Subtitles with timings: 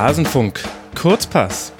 [0.00, 0.62] Rasenfunk.
[0.94, 1.72] Kurzpass.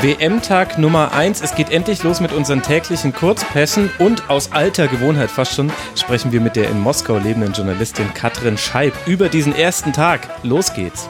[0.00, 1.40] WM-Tag Nummer 1.
[1.40, 6.30] Es geht endlich los mit unseren täglichen Kurzpässen und aus alter Gewohnheit fast schon sprechen
[6.30, 10.20] wir mit der in Moskau lebenden Journalistin Katrin Scheib über diesen ersten Tag.
[10.44, 11.08] Los geht's.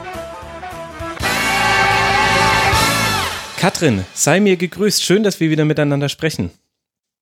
[3.59, 5.03] Katrin, sei mir gegrüßt.
[5.03, 6.49] Schön, dass wir wieder miteinander sprechen.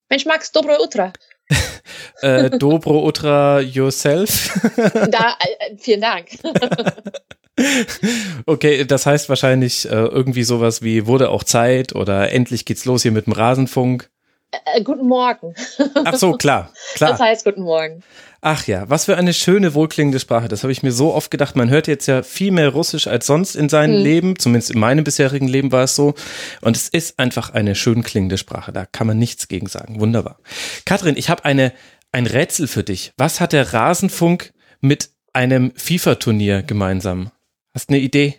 [0.09, 1.11] Mensch, Max, dobro utra.
[2.21, 4.57] äh, dobro utra yourself.
[4.77, 6.29] da, äh, vielen Dank.
[8.45, 13.03] Okay, das heißt wahrscheinlich äh, irgendwie sowas wie wurde auch Zeit oder endlich geht's los
[13.03, 14.09] hier mit dem Rasenfunk.
[14.51, 15.53] Äh, äh guten Morgen.
[16.05, 17.11] Ach so, klar, klar.
[17.11, 18.03] Das heißt guten Morgen.
[18.43, 20.47] Ach ja, was für eine schöne, wohlklingende Sprache.
[20.47, 21.55] Das habe ich mir so oft gedacht.
[21.55, 24.03] Man hört jetzt ja viel mehr Russisch als sonst in seinem hm.
[24.03, 24.39] Leben.
[24.39, 26.15] Zumindest in meinem bisherigen Leben war es so.
[26.61, 28.71] Und es ist einfach eine schön klingende Sprache.
[28.71, 29.99] Da kann man nichts gegen sagen.
[29.99, 30.39] Wunderbar.
[30.85, 31.71] Katrin, ich habe eine,
[32.11, 33.13] ein Rätsel für dich.
[33.15, 37.29] Was hat der Rasenfunk mit einem FIFA-Turnier gemeinsam?
[37.73, 38.35] Hast du eine Idee?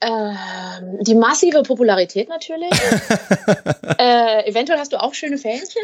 [0.00, 2.70] Ähm, die massive Popularität natürlich.
[3.98, 5.82] äh, eventuell hast du auch schöne Fähnchen.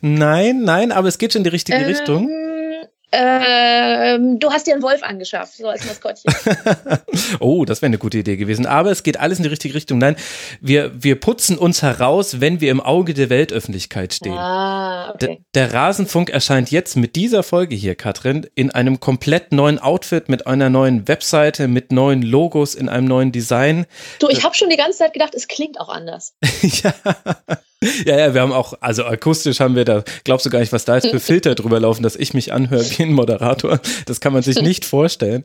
[0.00, 2.47] Nein, nein, aber es geht schon in die richtige ähm, Richtung.
[3.10, 6.30] Ähm, du hast dir einen Wolf angeschafft, so als Maskottchen.
[7.40, 8.66] oh, das wäre eine gute Idee gewesen.
[8.66, 9.98] Aber es geht alles in die richtige Richtung.
[9.98, 10.16] Nein,
[10.60, 14.36] wir, wir putzen uns heraus, wenn wir im Auge der Weltöffentlichkeit stehen.
[14.36, 15.42] Ah, okay.
[15.54, 20.28] der, der Rasenfunk erscheint jetzt mit dieser Folge hier, Katrin, in einem komplett neuen Outfit,
[20.28, 23.86] mit einer neuen Webseite, mit neuen Logos, in einem neuen Design.
[24.18, 26.34] Du, ich habe schon die ganze Zeit gedacht, es klingt auch anders.
[26.62, 26.92] ja.
[28.04, 30.84] Ja, ja, wir haben auch, also akustisch haben wir da, glaubst du gar nicht, was
[30.84, 33.80] da jetzt für Filter drüber laufen, dass ich mich anhöre Moderator.
[34.06, 35.44] Das kann man sich nicht vorstellen.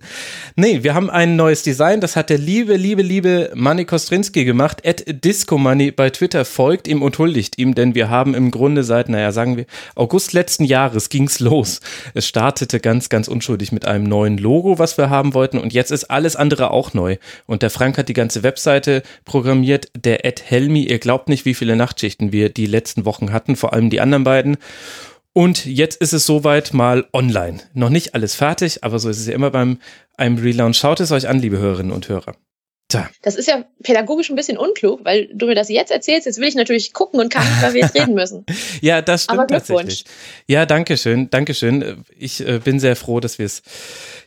[0.55, 4.85] Nee, wir haben ein neues Design, das hat der liebe, liebe, liebe Manny Kostrinski gemacht.
[4.85, 9.09] At Discomoney bei Twitter folgt ihm und huldigt ihm, denn wir haben im Grunde seit,
[9.09, 11.79] naja, sagen wir, August letzten Jahres ging's los.
[12.13, 15.91] Es startete ganz, ganz unschuldig mit einem neuen Logo, was wir haben wollten und jetzt
[15.91, 17.17] ist alles andere auch neu.
[17.45, 21.53] Und der Frank hat die ganze Webseite programmiert, der Ed Helmi, ihr glaubt nicht, wie
[21.53, 24.57] viele Nachtschichten wir die letzten Wochen hatten, vor allem die anderen beiden.
[25.33, 27.59] Und jetzt ist es soweit mal online.
[27.73, 29.79] Noch nicht alles fertig, aber so ist es ja immer beim
[30.16, 30.77] einem Relaunch.
[30.77, 32.35] Schaut es euch an, liebe Hörerinnen und Hörer.
[32.89, 33.09] Tja.
[33.23, 36.27] Das ist ja pädagogisch ein bisschen unklug, weil du mir das jetzt erzählst.
[36.27, 38.45] Jetzt will ich natürlich gucken und kann weil wir jetzt reden müssen.
[38.81, 40.05] ja, das stimmt tatsächlich.
[40.47, 42.03] Ja, danke schön, danke schön.
[42.16, 43.63] Ich äh, bin sehr froh, dass wir es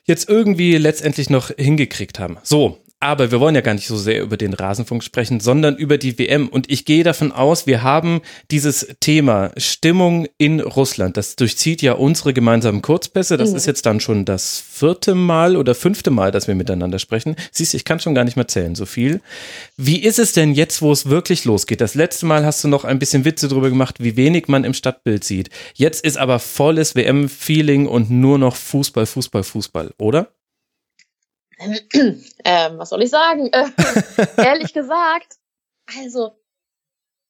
[0.05, 2.39] jetzt irgendwie letztendlich noch hingekriegt haben.
[2.43, 5.97] So, aber wir wollen ja gar nicht so sehr über den Rasenfunk sprechen, sondern über
[5.97, 6.49] die WM.
[6.49, 11.16] Und ich gehe davon aus, wir haben dieses Thema Stimmung in Russland.
[11.16, 13.37] Das durchzieht ja unsere gemeinsamen Kurzpässe.
[13.37, 13.56] Das mhm.
[13.56, 17.37] ist jetzt dann schon das vierte Mal oder fünfte Mal, dass wir miteinander sprechen.
[17.53, 19.21] Siehst du, ich kann schon gar nicht mehr zählen, so viel.
[19.77, 21.81] Wie ist es denn jetzt, wo es wirklich losgeht?
[21.81, 24.75] Das letzte Mal hast du noch ein bisschen Witze darüber gemacht, wie wenig man im
[24.75, 25.50] Stadtbild sieht.
[25.75, 30.36] Jetzt ist aber volles WM-Feeling und nur noch Fußball, Fußball, Fußball, oder?
[31.59, 33.50] Ähm, was soll ich sagen?
[34.37, 35.37] Ehrlich gesagt,
[35.99, 36.33] also,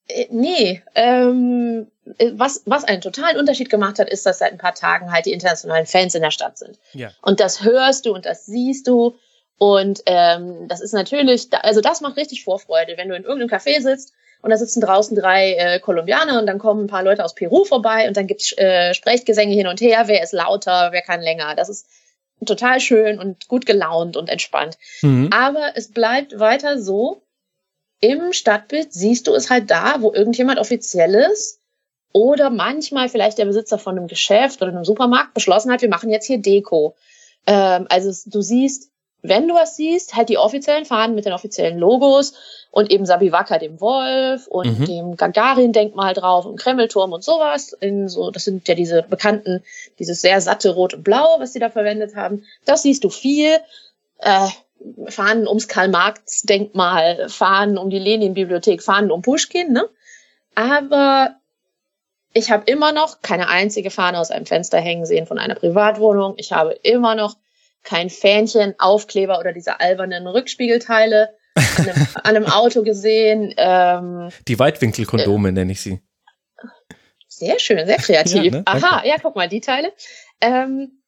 [0.09, 4.59] äh, nee, ähm, äh, was, was einen totalen Unterschied gemacht hat, ist, dass seit ein
[4.59, 6.79] paar Tagen halt die internationalen Fans in der Stadt sind.
[6.93, 7.11] Ja.
[7.23, 9.17] Und das hörst du und das siehst du.
[9.59, 13.81] Und ähm, das ist natürlich, also das macht richtig Vorfreude, wenn du in irgendeinem Café
[13.81, 17.35] sitzt und da sitzen draußen drei äh, Kolumbianer und dann kommen ein paar Leute aus
[17.35, 21.23] Peru vorbei und dann gibt's äh, Sprechgesänge hin und her, wer ist lauter, wer kann
[21.23, 21.55] länger.
[21.55, 21.87] Das ist
[22.45, 24.77] total schön und gut gelaunt und entspannt.
[25.03, 25.31] Mhm.
[25.33, 27.23] Aber es bleibt weiter so,
[28.01, 31.61] im Stadtbild siehst du es halt da, wo irgendjemand offizielles
[32.13, 36.11] oder manchmal vielleicht der Besitzer von einem Geschäft oder einem Supermarkt beschlossen hat, wir machen
[36.11, 36.95] jetzt hier Deko.
[37.47, 38.91] Ähm, also du siehst,
[39.29, 42.35] wenn du was siehst, halt die offiziellen Fahnen mit den offiziellen Logos
[42.71, 44.85] und eben Sabiwaka dem Wolf und mhm.
[44.85, 47.73] dem Gagarin-Denkmal drauf und Kremlturm und sowas.
[47.73, 49.63] In so, das sind ja diese bekannten,
[49.99, 52.45] dieses sehr satte Rot und Blau, was sie da verwendet haben.
[52.65, 53.59] Das siehst du viel.
[54.19, 54.49] Äh,
[55.09, 59.89] Fahnen ums Karl-Marx-Denkmal, Fahnen um die Lenin-Bibliothek, Fahnen um Pushkin, ne?
[60.55, 61.37] Aber
[62.35, 66.35] ich habe immer noch keine einzige Fahne aus einem Fenster hängen sehen von einer Privatwohnung.
[66.37, 67.37] Ich habe immer noch
[67.87, 73.55] kein Fähnchen, Aufkleber oder diese albernen Rückspiegelteile an einem, an einem Auto gesehen.
[73.57, 76.01] Ähm, die Weitwinkelkondome äh, nenne ich sie.
[77.29, 78.45] Sehr schön, sehr kreativ.
[78.45, 78.63] ja, ne?
[78.67, 79.93] Aha, ja, guck mal, die Teile.
[80.41, 81.01] Ähm,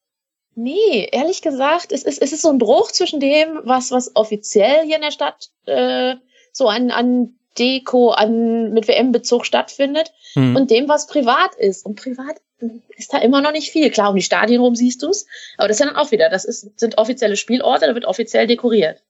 [0.54, 4.84] nee, ehrlich gesagt, es ist, es ist so ein Bruch zwischen dem, was, was offiziell
[4.84, 6.14] hier in der Stadt äh,
[6.52, 10.54] so an, an Deko, an mit WM-Bezug stattfindet hm.
[10.54, 11.84] und dem, was privat ist.
[11.84, 12.36] Und privat
[12.96, 13.90] ist da immer noch nicht viel.
[13.90, 15.26] Klar, um die Stadien rum siehst du es,
[15.56, 18.46] aber das ist ja dann auch wieder, das ist, sind offizielle Spielorte, da wird offiziell
[18.46, 19.02] dekoriert.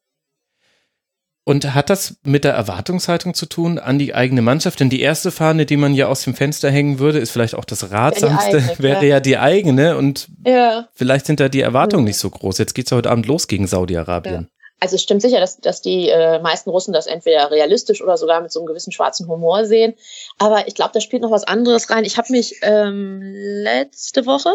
[1.48, 4.80] Und hat das mit der Erwartungshaltung zu tun an die eigene Mannschaft?
[4.80, 7.64] Denn die erste Fahne, die man ja aus dem Fenster hängen würde, ist vielleicht auch
[7.64, 9.96] das ratsamste, ja, wäre ja die eigene.
[9.96, 10.88] Und ja.
[10.92, 12.08] vielleicht sind da die Erwartungen mhm.
[12.08, 12.58] nicht so groß.
[12.58, 14.50] Jetzt geht es ja heute Abend los gegen Saudi-Arabien.
[14.80, 18.40] Also es stimmt sicher, dass, dass die äh, meisten Russen das entweder realistisch oder sogar
[18.40, 19.94] mit so einem gewissen schwarzen Humor sehen.
[20.38, 22.04] Aber ich glaube, da spielt noch was anderes rein.
[22.04, 24.52] Ich habe mich ähm, letzte Woche,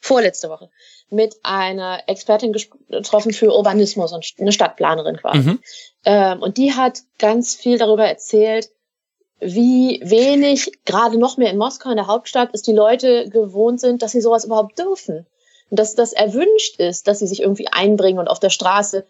[0.00, 0.70] vorletzte Woche,
[1.10, 5.38] mit einer Expertin getroffen für Urbanismus und eine Stadtplanerin quasi.
[5.38, 5.58] Mhm.
[6.04, 8.70] Ähm, und die hat ganz viel darüber erzählt,
[9.38, 14.00] wie wenig, gerade noch mehr in Moskau, in der Hauptstadt, es die Leute gewohnt sind,
[14.00, 15.26] dass sie sowas überhaupt dürfen.
[15.68, 19.04] Und dass das erwünscht ist, dass sie sich irgendwie einbringen und auf der Straße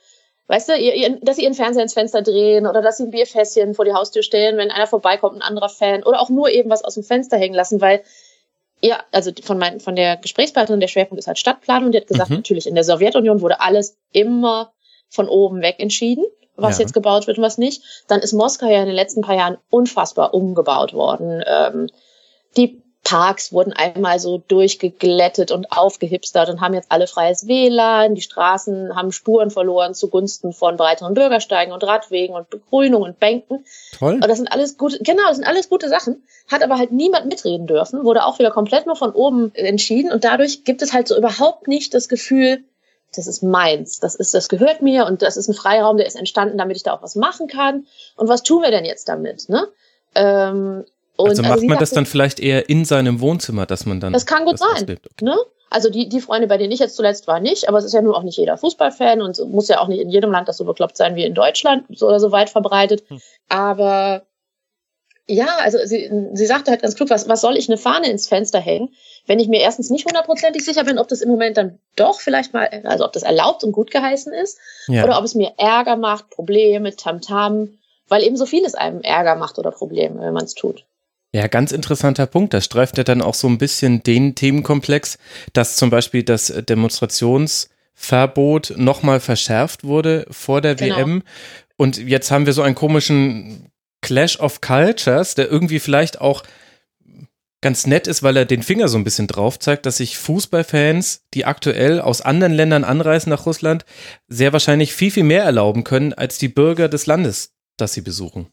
[0.48, 3.10] Weißt du, ihr, ihr, dass sie ihren Fernseher ins Fenster drehen oder dass sie ein
[3.10, 6.68] Bierfässchen vor die Haustür stellen, wenn einer vorbeikommt, ein anderer Fan oder auch nur eben
[6.68, 8.02] was aus dem Fenster hängen lassen, weil
[8.82, 12.30] ja, also von, mein, von der Gesprächspartnerin, der Schwerpunkt ist halt Stadtplanung, die hat gesagt,
[12.30, 12.36] mhm.
[12.36, 14.72] natürlich in der Sowjetunion wurde alles immer
[15.08, 16.24] von oben weg entschieden,
[16.56, 16.82] was ja.
[16.82, 17.82] jetzt gebaut wird und was nicht.
[18.08, 21.44] Dann ist Moskau ja in den letzten paar Jahren unfassbar umgebaut worden.
[21.46, 21.88] Ähm,
[22.56, 22.81] die
[23.12, 28.14] Parks wurden einmal so durchgeglättet und aufgehipstert und haben jetzt alle freies WLAN.
[28.14, 33.66] Die Straßen haben Spuren verloren zugunsten von breiteren Bürgersteigen und Radwegen und Begrünung und Bänken.
[33.98, 34.14] Toll.
[34.14, 36.22] Und das sind alles gute, genau, das sind alles gute Sachen.
[36.50, 40.24] Hat aber halt niemand mitreden dürfen, wurde auch wieder komplett nur von oben entschieden und
[40.24, 42.64] dadurch gibt es halt so überhaupt nicht das Gefühl,
[43.14, 46.16] das ist meins, das ist, das gehört mir und das ist ein Freiraum, der ist
[46.16, 47.86] entstanden, damit ich da auch was machen kann.
[48.16, 49.68] Und was tun wir denn jetzt damit, ne?
[50.14, 50.84] Ähm,
[51.16, 54.12] und also macht also man das dann vielleicht eher in seinem Wohnzimmer, dass man dann.
[54.12, 54.82] Das kann gut das sein.
[54.82, 54.98] Okay.
[55.20, 55.36] Ne?
[55.70, 58.02] Also die, die Freunde, bei denen ich jetzt zuletzt war, nicht, aber es ist ja
[58.02, 60.64] nun auch nicht jeder Fußballfan und muss ja auch nicht in jedem Land das so
[60.64, 63.04] bekloppt sein wie in Deutschland oder so weit verbreitet.
[63.08, 63.20] Hm.
[63.48, 64.26] Aber
[65.26, 68.28] ja, also sie, sie sagte halt ganz klug, was, was soll ich eine Fahne ins
[68.28, 68.94] Fenster hängen,
[69.26, 72.52] wenn ich mir erstens nicht hundertprozentig sicher bin, ob das im Moment dann doch vielleicht
[72.52, 75.04] mal, also ob das erlaubt und gut geheißen ist, ja.
[75.04, 77.78] oder ob es mir Ärger macht, Probleme, Tamtam,
[78.08, 80.84] weil eben so vieles einem Ärger macht oder Probleme, wenn man es tut.
[81.34, 82.52] Ja, ganz interessanter Punkt.
[82.52, 85.16] Das streift ja dann auch so ein bisschen den Themenkomplex,
[85.54, 90.98] dass zum Beispiel das Demonstrationsverbot nochmal verschärft wurde vor der genau.
[90.98, 91.22] WM.
[91.76, 93.70] Und jetzt haben wir so einen komischen
[94.02, 96.42] Clash of Cultures, der irgendwie vielleicht auch
[97.62, 101.22] ganz nett ist, weil er den Finger so ein bisschen drauf zeigt, dass sich Fußballfans,
[101.32, 103.86] die aktuell aus anderen Ländern anreisen nach Russland,
[104.28, 108.48] sehr wahrscheinlich viel, viel mehr erlauben können als die Bürger des Landes, das sie besuchen.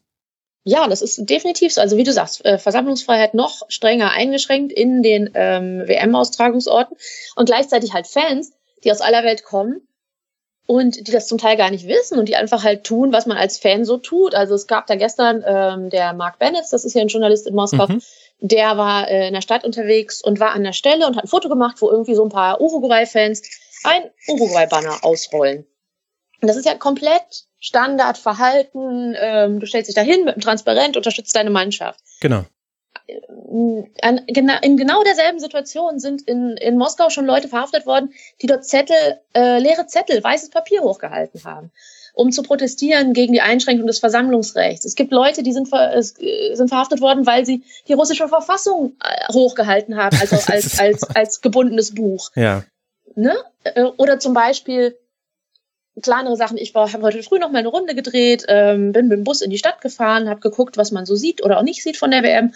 [0.64, 1.80] Ja, das ist definitiv so.
[1.80, 6.96] Also wie du sagst, äh, Versammlungsfreiheit noch strenger eingeschränkt in den ähm, WM-Austragungsorten
[7.36, 8.52] und gleichzeitig halt Fans,
[8.84, 9.86] die aus aller Welt kommen
[10.66, 13.38] und die das zum Teil gar nicht wissen und die einfach halt tun, was man
[13.38, 14.34] als Fan so tut.
[14.34, 17.54] Also es gab da gestern ähm, der Mark Bennett, das ist ja ein Journalist in
[17.54, 18.02] Moskau, mhm.
[18.38, 21.28] der war äh, in der Stadt unterwegs und war an der Stelle und hat ein
[21.28, 23.42] Foto gemacht, wo irgendwie so ein paar Uruguay-Fans
[23.84, 25.66] ein Uruguay-Banner ausrollen.
[26.40, 29.14] Und das ist ja komplett Standardverhalten.
[29.18, 32.00] Ähm, du stellst dich dahin mit einem Transparent, unterstützt deine Mannschaft.
[32.20, 32.44] Genau.
[34.02, 38.64] An, in genau derselben Situation sind in, in Moskau schon Leute verhaftet worden, die dort
[38.64, 41.72] Zettel, äh, leere Zettel, weißes Papier hochgehalten haben,
[42.14, 44.84] um zu protestieren gegen die Einschränkung des Versammlungsrechts.
[44.84, 48.92] Es gibt Leute, die sind, ver, äh, sind verhaftet worden, weil sie die russische Verfassung
[49.02, 52.30] äh, hochgehalten haben, also als, als, als gebundenes Buch.
[52.36, 52.62] Ja.
[53.16, 53.36] Ne?
[53.64, 54.96] Äh, oder zum Beispiel
[56.02, 56.56] kleinere Sachen.
[56.56, 59.50] Ich habe heute früh noch mal eine Runde gedreht, ähm, bin mit dem Bus in
[59.50, 62.22] die Stadt gefahren, habe geguckt, was man so sieht oder auch nicht sieht von der
[62.22, 62.52] WM.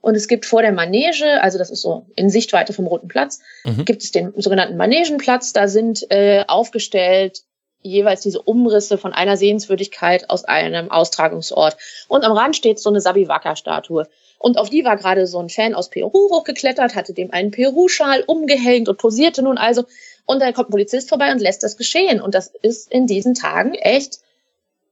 [0.00, 3.40] Und es gibt vor der Manege, also das ist so in Sichtweite vom Roten Platz,
[3.64, 3.84] mhm.
[3.84, 5.52] gibt es den sogenannten Manegenplatz.
[5.52, 7.42] Da sind äh, aufgestellt
[7.86, 11.76] jeweils diese Umrisse von einer Sehenswürdigkeit aus einem Austragungsort.
[12.08, 14.06] Und am Rand steht so eine Sabiwaka-Statue.
[14.38, 18.22] Und auf die war gerade so ein Fan aus Peru hochgeklettert, hatte dem einen Peru-Schal
[18.26, 19.84] umgehängt und posierte nun also.
[20.26, 22.20] Und dann kommt ein Polizist vorbei und lässt das geschehen.
[22.20, 24.18] Und das ist in diesen Tagen echt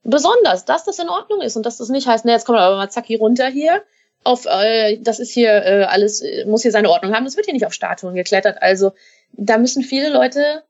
[0.02, 2.76] besonders, dass das in Ordnung ist und dass das nicht heißt, ne, jetzt kommt aber
[2.76, 3.82] mal zacki runter hier.
[4.22, 7.24] Auf, äh, das ist hier äh, alles, äh, muss hier seine Ordnung haben.
[7.24, 8.62] Das wird hier nicht auf Statuen geklettert.
[8.62, 8.92] Also
[9.32, 10.62] da müssen viele Leute,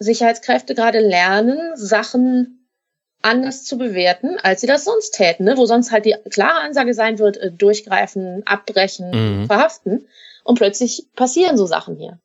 [0.00, 2.66] Sicherheitskräfte gerade lernen, Sachen
[3.22, 5.56] anders zu bewerten, als sie das sonst täten, ne?
[5.56, 9.10] wo sonst halt die klare Ansage sein wird, äh, durchgreifen, abbrechen,
[9.42, 9.46] mhm.
[9.46, 10.08] verhaften.
[10.42, 12.18] Und plötzlich passieren so Sachen hier.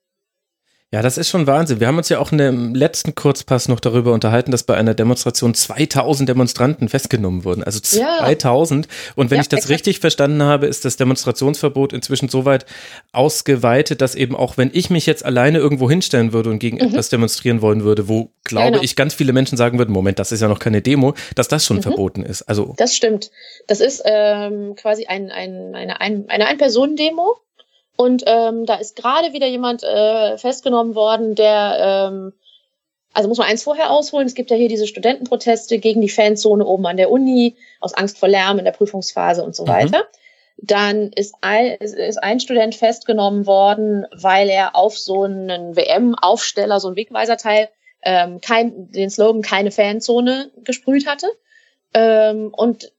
[0.95, 1.81] Ja, das ist schon Wahnsinn.
[1.81, 4.93] Wir haben uns ja auch in dem letzten Kurzpass noch darüber unterhalten, dass bei einer
[4.93, 7.65] Demonstration 2000 Demonstranten festgenommen wurden.
[7.65, 8.85] Also 2000.
[8.85, 8.91] Ja.
[9.17, 9.73] Und wenn ja, ich das exakt.
[9.73, 12.65] richtig verstanden habe, ist das Demonstrationsverbot inzwischen so weit
[13.11, 16.83] ausgeweitet, dass eben auch wenn ich mich jetzt alleine irgendwo hinstellen würde und gegen mhm.
[16.83, 18.81] etwas demonstrieren wollen würde, wo, glaube genau.
[18.81, 21.65] ich, ganz viele Menschen sagen würden, Moment, das ist ja noch keine Demo, dass das
[21.65, 21.81] schon mhm.
[21.81, 22.43] verboten ist.
[22.43, 23.31] Also Das stimmt.
[23.67, 27.35] Das ist ähm, quasi ein, ein, eine, ein, eine Ein-Personen-Demo
[27.95, 32.33] und ähm, da ist gerade wieder jemand äh, festgenommen worden, der, ähm,
[33.13, 36.65] also muss man eins vorher ausholen, es gibt ja hier diese Studentenproteste gegen die Fanzone
[36.65, 39.69] oben an der Uni, aus Angst vor Lärm in der Prüfungsphase und so mhm.
[39.69, 40.03] weiter.
[40.57, 46.89] Dann ist ein, ist ein Student festgenommen worden, weil er auf so einen WM-Aufsteller, so
[46.89, 47.69] ein Wegweiserteil
[48.03, 51.27] ähm, kein, den Slogan keine Fanzone gesprüht hatte.
[51.93, 52.91] Ähm, und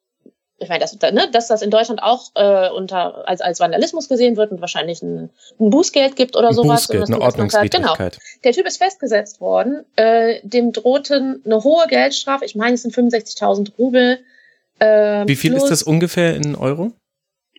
[0.58, 4.36] ich meine, dass, ne, dass das in Deutschland auch äh, unter als, als Vandalismus gesehen
[4.36, 6.86] wird und wahrscheinlich ein, ein Bußgeld gibt oder ein sowas.
[6.86, 8.12] Bußgeld, eine Ordnungswidrigkeit.
[8.14, 8.26] Genau.
[8.42, 9.84] Der Typ ist festgesetzt worden.
[9.96, 12.46] Äh, dem drohte eine hohe Geldstrafe.
[12.46, 14.20] Ich meine, es sind 65.000 Rubel.
[14.78, 16.92] Äh, Wie viel ist das ungefähr in Euro?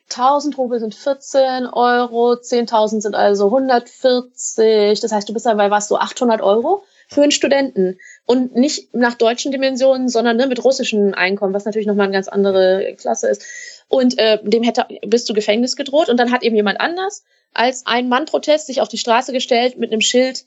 [0.09, 4.99] 1000 Rubel sind 14 Euro, 10.000 sind also 140.
[5.01, 9.15] Das heißt, du bist dabei was so 800 Euro für einen Studenten und nicht nach
[9.15, 13.43] deutschen Dimensionen, sondern ne, mit russischen Einkommen, was natürlich nochmal eine ganz andere Klasse ist.
[13.87, 17.23] Und äh, dem hätte bis zu Gefängnis gedroht und dann hat eben jemand anders
[17.53, 20.45] als ein Mann-Protest sich auf die Straße gestellt mit einem Schild,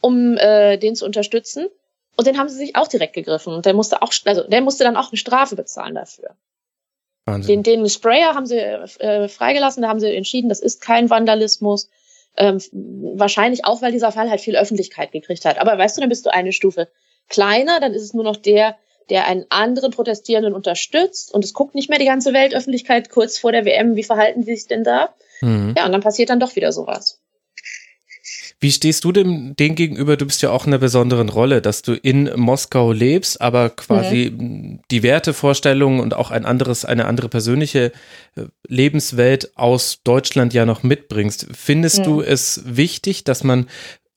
[0.00, 1.68] um äh, den zu unterstützen.
[2.16, 4.84] Und den haben sie sich auch direkt gegriffen und der musste auch, also der musste
[4.84, 6.36] dann auch eine Strafe bezahlen dafür.
[7.24, 7.62] Wahnsinn.
[7.62, 11.88] Den, den Sprayer haben sie äh, freigelassen, da haben sie entschieden, das ist kein Vandalismus.
[12.36, 15.58] Ähm, wahrscheinlich auch, weil dieser Fall halt viel Öffentlichkeit gekriegt hat.
[15.58, 16.88] Aber weißt du, dann bist du eine Stufe
[17.28, 18.76] kleiner, dann ist es nur noch der,
[19.10, 23.52] der einen anderen Protestierenden unterstützt und es guckt nicht mehr die ganze Weltöffentlichkeit kurz vor
[23.52, 25.14] der WM, wie verhalten sie sich denn da?
[25.40, 25.74] Mhm.
[25.76, 27.20] Ja, und dann passiert dann doch wieder sowas.
[28.62, 30.16] Wie stehst du dem den gegenüber?
[30.16, 34.30] Du bist ja auch in einer besonderen Rolle, dass du in Moskau lebst, aber quasi
[34.30, 34.78] mhm.
[34.88, 37.90] die Wertevorstellungen und auch ein anderes, eine andere persönliche
[38.36, 41.48] äh, Lebenswelt aus Deutschland ja noch mitbringst.
[41.52, 42.04] Findest mhm.
[42.04, 43.66] du es wichtig, dass man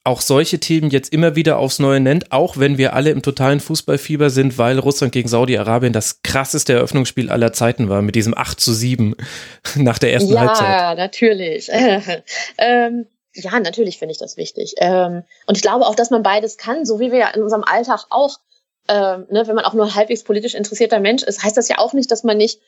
[0.03, 3.59] auch solche Themen jetzt immer wieder aufs Neue nennt, auch wenn wir alle im totalen
[3.59, 8.59] Fußballfieber sind, weil Russland gegen Saudi-Arabien das krasseste Eröffnungsspiel aller Zeiten war, mit diesem 8
[8.59, 9.15] zu 7
[9.75, 10.67] nach der ersten ja, Halbzeit.
[10.67, 11.69] Ja, natürlich.
[12.59, 14.75] ähm, ja, natürlich finde ich das wichtig.
[14.77, 17.63] Ähm, und ich glaube auch, dass man beides kann, so wie wir ja in unserem
[17.63, 18.39] Alltag auch,
[18.87, 21.93] ähm, ne, wenn man auch nur halbwegs politisch interessierter Mensch ist, heißt das ja auch
[21.93, 22.61] nicht, dass man nicht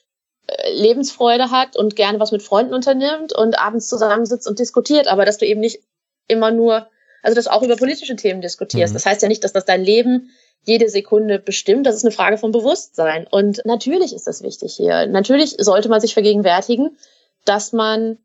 [0.48, 5.26] äh, Lebensfreude hat und gerne was mit Freunden unternimmt und abends zusammensitzt und diskutiert, aber
[5.26, 5.80] dass du eben nicht
[6.28, 6.88] immer nur,
[7.24, 8.94] also dass du auch über politische Themen diskutierst.
[8.94, 8.96] Mhm.
[8.96, 10.32] Das heißt ja nicht, dass das dein Leben
[10.64, 11.86] jede Sekunde bestimmt.
[11.88, 13.26] Das ist eine Frage von Bewusstsein.
[13.30, 15.06] Und natürlich ist das wichtig hier.
[15.06, 16.98] Natürlich sollte man sich vergegenwärtigen,
[17.46, 18.18] dass man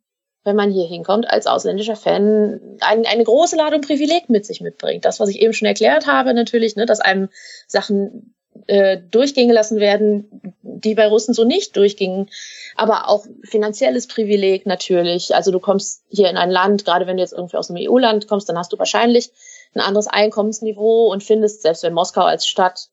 [0.44, 5.04] wenn man hier hinkommt als ausländischer Fan, ein, eine große Ladung Privileg mit sich mitbringt.
[5.04, 7.28] Das, was ich eben schon erklärt habe, natürlich, ne, dass einem
[7.68, 8.34] Sachen
[8.66, 12.28] äh, durchgehen gelassen werden, die bei Russen so nicht durchgingen.
[12.76, 15.34] Aber auch finanzielles Privileg natürlich.
[15.34, 18.28] Also du kommst hier in ein Land, gerade wenn du jetzt irgendwie aus einem EU-Land
[18.28, 19.30] kommst, dann hast du wahrscheinlich
[19.74, 22.88] ein anderes Einkommensniveau und findest, selbst wenn Moskau als Stadt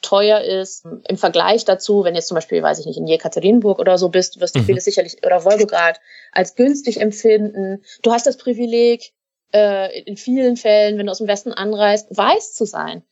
[0.00, 0.86] teuer ist.
[1.08, 4.40] Im Vergleich dazu, wenn jetzt zum Beispiel, weiß ich nicht, in Jekaterinburg oder so bist,
[4.40, 4.64] wirst du mhm.
[4.64, 6.00] vieles sicherlich, oder Wolgograd,
[6.32, 7.82] als günstig empfinden.
[8.02, 9.12] Du hast das Privileg,
[9.52, 13.02] äh, in vielen Fällen, wenn du aus dem Westen anreist, weiß zu sein.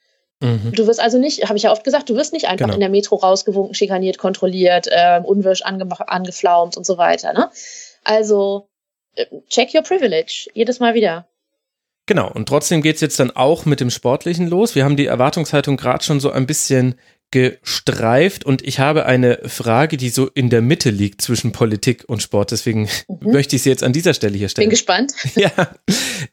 [0.41, 0.73] Mhm.
[0.73, 2.75] Du wirst also nicht, habe ich ja oft gesagt, du wirst nicht einfach genau.
[2.75, 7.33] in der Metro rausgewunken, schikaniert, kontrolliert, äh, unwirsch ange angeflaumt und so weiter.
[7.33, 7.51] Ne?
[8.05, 8.69] Also
[9.17, 11.29] äh, check your privilege, jedes Mal wieder.
[12.09, 14.75] Genau, und trotzdem geht's jetzt dann auch mit dem Sportlichen los.
[14.75, 16.95] Wir haben die Erwartungshaltung gerade schon so ein bisschen
[17.31, 22.23] gestreift und ich habe eine Frage, die so in der Mitte liegt zwischen Politik und
[22.23, 22.53] Sport.
[22.53, 23.33] Deswegen mhm.
[23.33, 24.69] möchte ich sie jetzt an dieser Stelle hier stellen.
[24.69, 25.13] Bin gespannt.
[25.39, 25.53] Ja,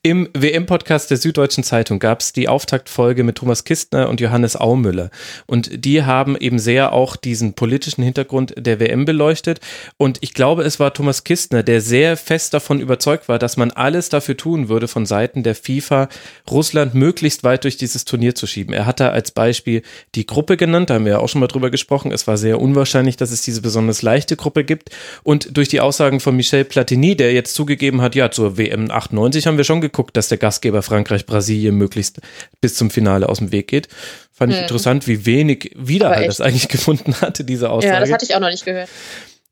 [0.02, 5.12] im WM-Podcast der Süddeutschen Zeitung gab es die Auftaktfolge mit Thomas Kistner und Johannes Aumüller.
[5.46, 9.60] Und die haben eben sehr auch diesen politischen Hintergrund der WM beleuchtet.
[9.98, 13.70] Und ich glaube, es war Thomas Kistner, der sehr fest davon überzeugt war, dass man
[13.72, 16.10] alles dafür tun würde, von Seiten der FIFA
[16.50, 18.74] Russland möglichst weit durch dieses Turnier zu schieben.
[18.74, 19.84] Er hat da als Beispiel
[20.16, 22.12] die Gruppe genannt Russland, da haben wir ja auch schon mal drüber gesprochen.
[22.12, 24.90] Es war sehr unwahrscheinlich, dass es diese besonders leichte Gruppe gibt.
[25.24, 29.48] Und durch die Aussagen von Michel Platini, der jetzt zugegeben hat, ja, zur WM 98
[29.48, 32.20] haben wir schon geguckt, dass der Gastgeber Frankreich, Brasilien möglichst
[32.62, 33.88] bis zum Finale aus dem Weg geht.
[34.32, 34.64] Fand ich hm.
[34.64, 37.94] interessant, wie wenig Widerhall das eigentlich gefunden hatte, diese Aussage.
[37.94, 38.90] Ja, das hatte ich auch noch nicht gehört.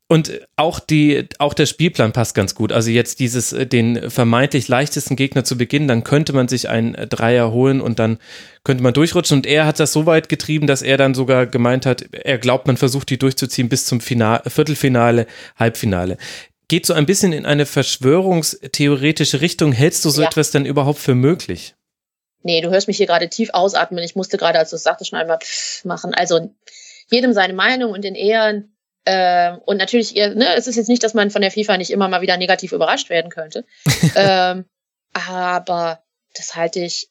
[0.06, 2.72] Und auch die, auch der Spielplan passt ganz gut.
[2.72, 6.92] Also jetzt dieses, äh, den vermeintlich leichtesten Gegner zu beginnen, dann könnte man sich einen
[7.08, 8.18] Dreier holen und dann
[8.64, 9.38] könnte man durchrutschen.
[9.38, 12.66] Und er hat das so weit getrieben, dass er dann sogar gemeint hat, er glaubt,
[12.66, 16.18] man versucht die durchzuziehen bis zum Finale, Viertelfinale, Halbfinale.
[16.68, 19.72] Geht so ein bisschen in eine verschwörungstheoretische Richtung.
[19.72, 20.28] Hältst du so ja.
[20.28, 21.74] etwas denn überhaupt für möglich?
[22.42, 24.04] Nee, du hörst mich hier gerade tief ausatmen.
[24.04, 25.38] Ich musste gerade, als du es sagtest, schon einmal
[25.84, 26.12] machen.
[26.14, 26.54] Also
[27.10, 28.73] jedem seine Meinung und in Ehren
[29.06, 32.08] ähm, und natürlich, ne, es ist jetzt nicht, dass man von der FIFA nicht immer
[32.08, 33.64] mal wieder negativ überrascht werden könnte.
[34.16, 34.64] ähm,
[35.12, 36.02] aber
[36.34, 37.08] das halte ich,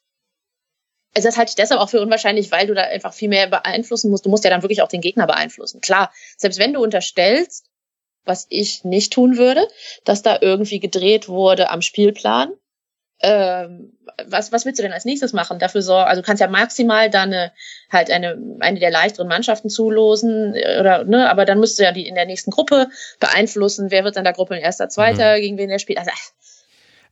[1.14, 4.10] also das halte ich deshalb auch für unwahrscheinlich, weil du da einfach viel mehr beeinflussen
[4.10, 4.26] musst.
[4.26, 5.80] Du musst ja dann wirklich auch den Gegner beeinflussen.
[5.80, 7.66] Klar, selbst wenn du unterstellst,
[8.24, 9.68] was ich nicht tun würde,
[10.04, 12.52] dass da irgendwie gedreht wurde am Spielplan,
[13.24, 13.92] ähm,
[14.26, 15.58] was, was willst du denn als nächstes machen?
[15.58, 17.52] Dafür sorgen, also du kannst ja maximal dann eine,
[17.90, 21.92] halt eine, eine der leichteren Mannschaften zulosen, äh, oder, ne, aber dann müsst du ja
[21.92, 22.88] die in der nächsten Gruppe
[23.20, 25.40] beeinflussen, wer wird in der Gruppe in erster, zweiter, mhm.
[25.40, 25.98] gegen wen er spielt.
[25.98, 26.10] Also,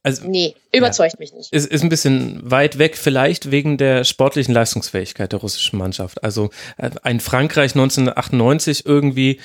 [0.02, 1.52] Also, nee, überzeugt ja, mich nicht.
[1.52, 6.22] Ist, ist ein bisschen weit weg, vielleicht wegen der sportlichen Leistungsfähigkeit der russischen Mannschaft.
[6.22, 9.40] Also äh, ein Frankreich 1998 irgendwie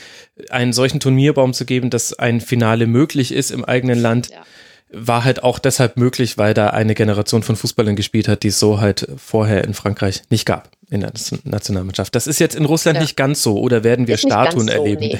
[0.49, 4.31] einen solchen Turnierbaum zu geben, dass ein Finale möglich ist im eigenen Land.
[4.31, 4.43] Ja
[4.89, 8.59] war halt auch deshalb möglich, weil da eine Generation von Fußballern gespielt hat, die es
[8.59, 11.11] so halt vorher in Frankreich nicht gab in der
[11.43, 12.15] Nationalmannschaft.
[12.15, 13.01] Das ist jetzt in Russland ja.
[13.01, 15.19] nicht ganz so oder werden wir Statuen so, erleben nee.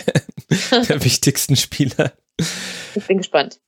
[0.72, 2.14] der, der wichtigsten Spieler?
[2.96, 3.60] Ich bin gespannt.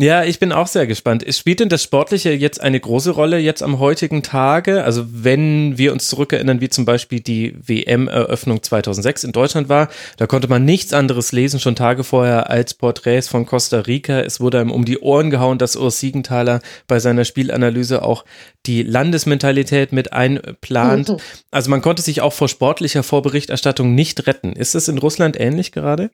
[0.00, 1.24] Ja, ich bin auch sehr gespannt.
[1.34, 4.84] Spielt denn das Sportliche jetzt eine große Rolle jetzt am heutigen Tage?
[4.84, 10.28] Also wenn wir uns zurückerinnern, wie zum Beispiel die WM-Eröffnung 2006 in Deutschland war, da
[10.28, 14.20] konnte man nichts anderes lesen, schon Tage vorher, als Porträts von Costa Rica.
[14.20, 18.24] Es wurde einem um die Ohren gehauen, dass Urs Siegenthaler bei seiner Spielanalyse auch
[18.66, 21.08] die Landesmentalität mit einplant.
[21.08, 21.16] Mhm.
[21.50, 24.52] Also man konnte sich auch vor sportlicher Vorberichterstattung nicht retten.
[24.52, 26.10] Ist es in Russland ähnlich gerade?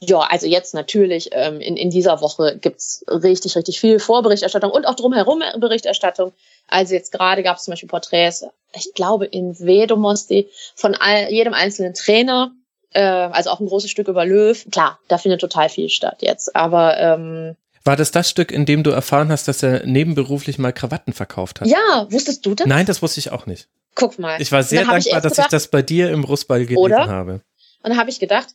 [0.00, 4.86] Ja, also jetzt natürlich ähm, in, in dieser Woche gibt's richtig, richtig viel Vorberichterstattung und
[4.86, 6.32] auch drumherum Berichterstattung.
[6.66, 8.44] Also jetzt gerade gab es zum Beispiel Porträts,
[8.74, 12.52] ich glaube in Vedomosti, von all, jedem einzelnen Trainer,
[12.92, 14.64] äh, also auch ein großes Stück über Löw.
[14.70, 18.82] Klar, da findet total viel statt jetzt, aber ähm, war das das Stück, in dem
[18.82, 21.68] du erfahren hast, dass er nebenberuflich mal Krawatten verkauft hat?
[21.68, 22.66] Ja, wusstest du das?
[22.66, 23.66] Nein, das wusste ich auch nicht.
[23.94, 24.38] Guck mal.
[24.42, 27.32] Ich war sehr dankbar, ich dass gedacht, ich das bei dir im Brustball gelesen habe.
[27.32, 28.48] Und dann habe ich gedacht,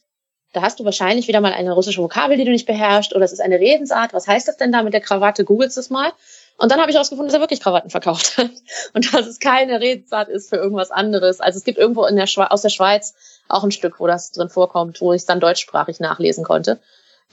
[0.54, 3.34] da hast du wahrscheinlich wieder mal eine russische Vokabel, die du nicht beherrschst, oder es
[3.34, 4.14] ist eine Redensart.
[4.14, 5.44] Was heißt das denn da mit der Krawatte?
[5.44, 6.12] Googelst es mal.
[6.58, 8.52] Und dann habe ich herausgefunden, dass er wirklich Krawatten verkauft hat.
[8.94, 11.42] Und dass es keine Redensart ist für irgendwas anderes.
[11.42, 13.16] Also es gibt irgendwo in der aus der Schweiz
[13.50, 16.80] auch ein Stück, wo das drin vorkommt, wo ich es dann deutschsprachig nachlesen konnte.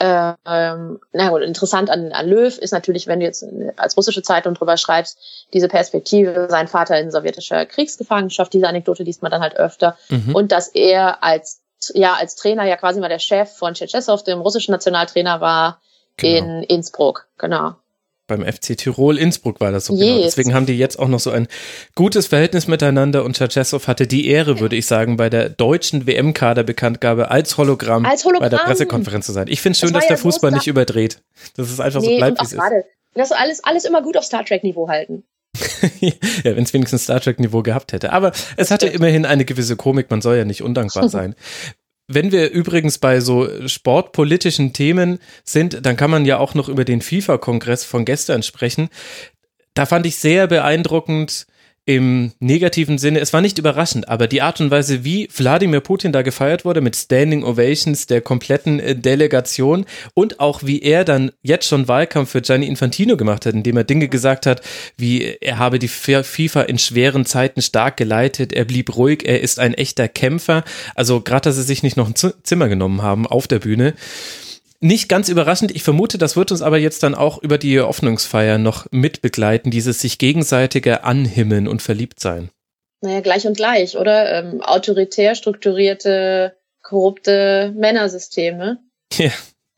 [0.03, 3.45] Ähm, na gut, interessant an, an Löw ist natürlich, wenn du jetzt
[3.77, 5.19] als russische Zeitung drüber schreibst,
[5.53, 9.99] diese Perspektive, sein Vater in sowjetischer Kriegsgefangenschaft, diese Anekdote liest man dann halt öfter.
[10.09, 10.35] Mhm.
[10.35, 11.61] Und dass er als
[11.94, 15.80] ja als Trainer ja quasi mal der Chef von Tschetschesow, dem russischen Nationaltrainer war
[16.16, 16.38] genau.
[16.38, 17.75] in Innsbruck, genau.
[18.26, 20.06] Beim FC Tirol Innsbruck war das so yes.
[20.06, 20.22] genau.
[20.22, 21.49] Deswegen haben die jetzt auch noch so ein
[21.97, 27.30] gutes Verhältnis miteinander und Tschetschesow hatte die Ehre, würde ich sagen, bei der deutschen WM-Kader-Bekanntgabe
[27.30, 29.49] als Hologramm, als Hologramm bei der Pressekonferenz zu sein.
[29.49, 31.21] Ich finde es schön, das dass der Fußball nicht überdreht.
[31.56, 32.62] Das ist einfach nee, so bleibt, wie es ist.
[33.14, 35.25] Das alles, alles immer gut auf Star Trek-Niveau halten.
[36.00, 36.13] Ja,
[36.45, 38.13] wenn es wenigstens Star Trek-Niveau gehabt hätte.
[38.13, 41.34] Aber es hatte immerhin eine gewisse Komik, man soll ja nicht undankbar sein.
[42.06, 46.84] Wenn wir übrigens bei so sportpolitischen Themen sind, dann kann man ja auch noch über
[46.84, 48.89] den FIFA-Kongress von gestern sprechen.
[49.75, 51.47] Da fand ich sehr beeindruckend,
[51.97, 56.13] im negativen Sinne, es war nicht überraschend, aber die Art und Weise, wie Wladimir Putin
[56.13, 61.33] da gefeiert wurde, mit Standing Ovations der kompletten äh, Delegation und auch wie er dann
[61.43, 64.63] jetzt schon Wahlkampf für Gianni Infantino gemacht hat, indem er Dinge gesagt hat,
[64.97, 69.59] wie er habe die FIFA in schweren Zeiten stark geleitet, er blieb ruhig, er ist
[69.59, 70.63] ein echter Kämpfer.
[70.95, 73.95] Also gerade, dass sie sich nicht noch ein Zimmer genommen haben auf der Bühne.
[74.80, 75.71] Nicht ganz überraschend.
[75.73, 80.00] Ich vermute, das wird uns aber jetzt dann auch über die Eröffnungsfeier noch mitbegleiten, dieses
[80.00, 82.50] sich gegenseitige Anhimmeln und Verliebtsein.
[83.02, 84.32] Naja, gleich und gleich, oder?
[84.32, 88.78] Ähm, autoritär strukturierte, korrupte Männersysteme.
[89.12, 89.30] Ja.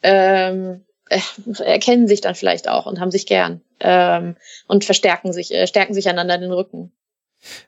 [0.03, 1.21] Ähm, äh,
[1.63, 4.37] erkennen sich dann vielleicht auch und haben sich gern ähm,
[4.67, 6.93] und verstärken sich, äh, stärken sich einander den Rücken.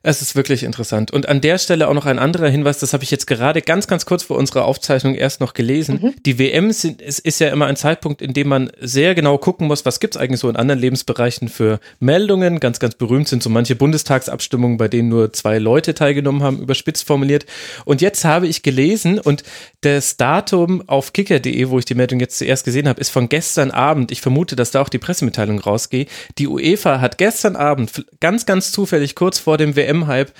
[0.03, 1.11] Es ist wirklich interessant.
[1.11, 3.87] Und an der Stelle auch noch ein anderer Hinweis, das habe ich jetzt gerade ganz,
[3.87, 5.99] ganz kurz vor unserer Aufzeichnung erst noch gelesen.
[6.01, 6.15] Mhm.
[6.25, 9.67] Die WM sind, es ist ja immer ein Zeitpunkt, in dem man sehr genau gucken
[9.67, 12.61] muss, was gibt es eigentlich so in anderen Lebensbereichen für Meldungen.
[12.61, 17.07] Ganz, ganz berühmt sind so manche Bundestagsabstimmungen, bei denen nur zwei Leute teilgenommen haben, überspitzt
[17.07, 17.47] formuliert.
[17.85, 19.43] Und jetzt habe ich gelesen und
[19.81, 23.71] das Datum auf kicker.de, wo ich die Meldung jetzt zuerst gesehen habe, ist von gestern
[23.71, 24.13] Abend.
[24.13, 26.09] Ich vermute, dass da auch die Pressemitteilung rausgeht.
[26.39, 30.33] Die UEFA hat gestern Abend ganz, ganz zufällig kurz vor dem dem WM-Hype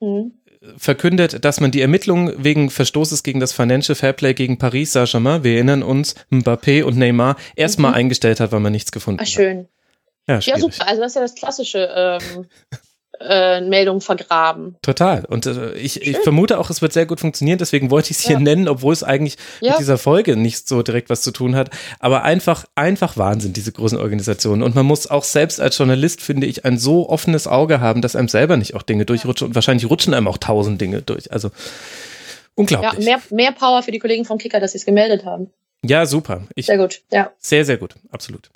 [0.00, 0.32] mhm.
[0.76, 5.54] verkündet, dass man die Ermittlungen wegen Verstoßes gegen das Financial Fairplay gegen Paris Saint-Germain, wir
[5.54, 7.96] erinnern uns, Mbappé und Neymar, erstmal mhm.
[7.98, 9.32] eingestellt hat, weil man nichts gefunden Ach, hat.
[9.32, 9.68] Schön.
[10.26, 10.88] Ja, ja, super.
[10.88, 12.46] Also das ist ja das klassische ähm,
[13.20, 14.76] äh, Meldung vergraben.
[14.82, 15.24] Total.
[15.24, 17.58] Und äh, ich, ich, vermute auch, es wird sehr gut funktionieren.
[17.58, 18.40] Deswegen wollte ich es hier ja.
[18.40, 19.72] nennen, obwohl es eigentlich ja.
[19.72, 21.70] mit dieser Folge nicht so direkt was zu tun hat.
[22.00, 24.62] Aber einfach, einfach Wahnsinn, diese großen Organisationen.
[24.62, 28.16] Und man muss auch selbst als Journalist, finde ich, ein so offenes Auge haben, dass
[28.16, 29.48] einem selber nicht auch Dinge durchrutschen.
[29.48, 31.32] Und wahrscheinlich rutschen einem auch tausend Dinge durch.
[31.32, 31.50] Also
[32.54, 33.04] unglaublich.
[33.04, 35.50] Ja, mehr, mehr Power für die Kollegen vom Kicker, dass sie es gemeldet haben.
[35.84, 36.42] Ja, super.
[36.54, 37.02] Ich, sehr gut.
[37.12, 37.32] Ja.
[37.38, 37.94] Sehr, sehr gut.
[38.10, 38.50] Absolut.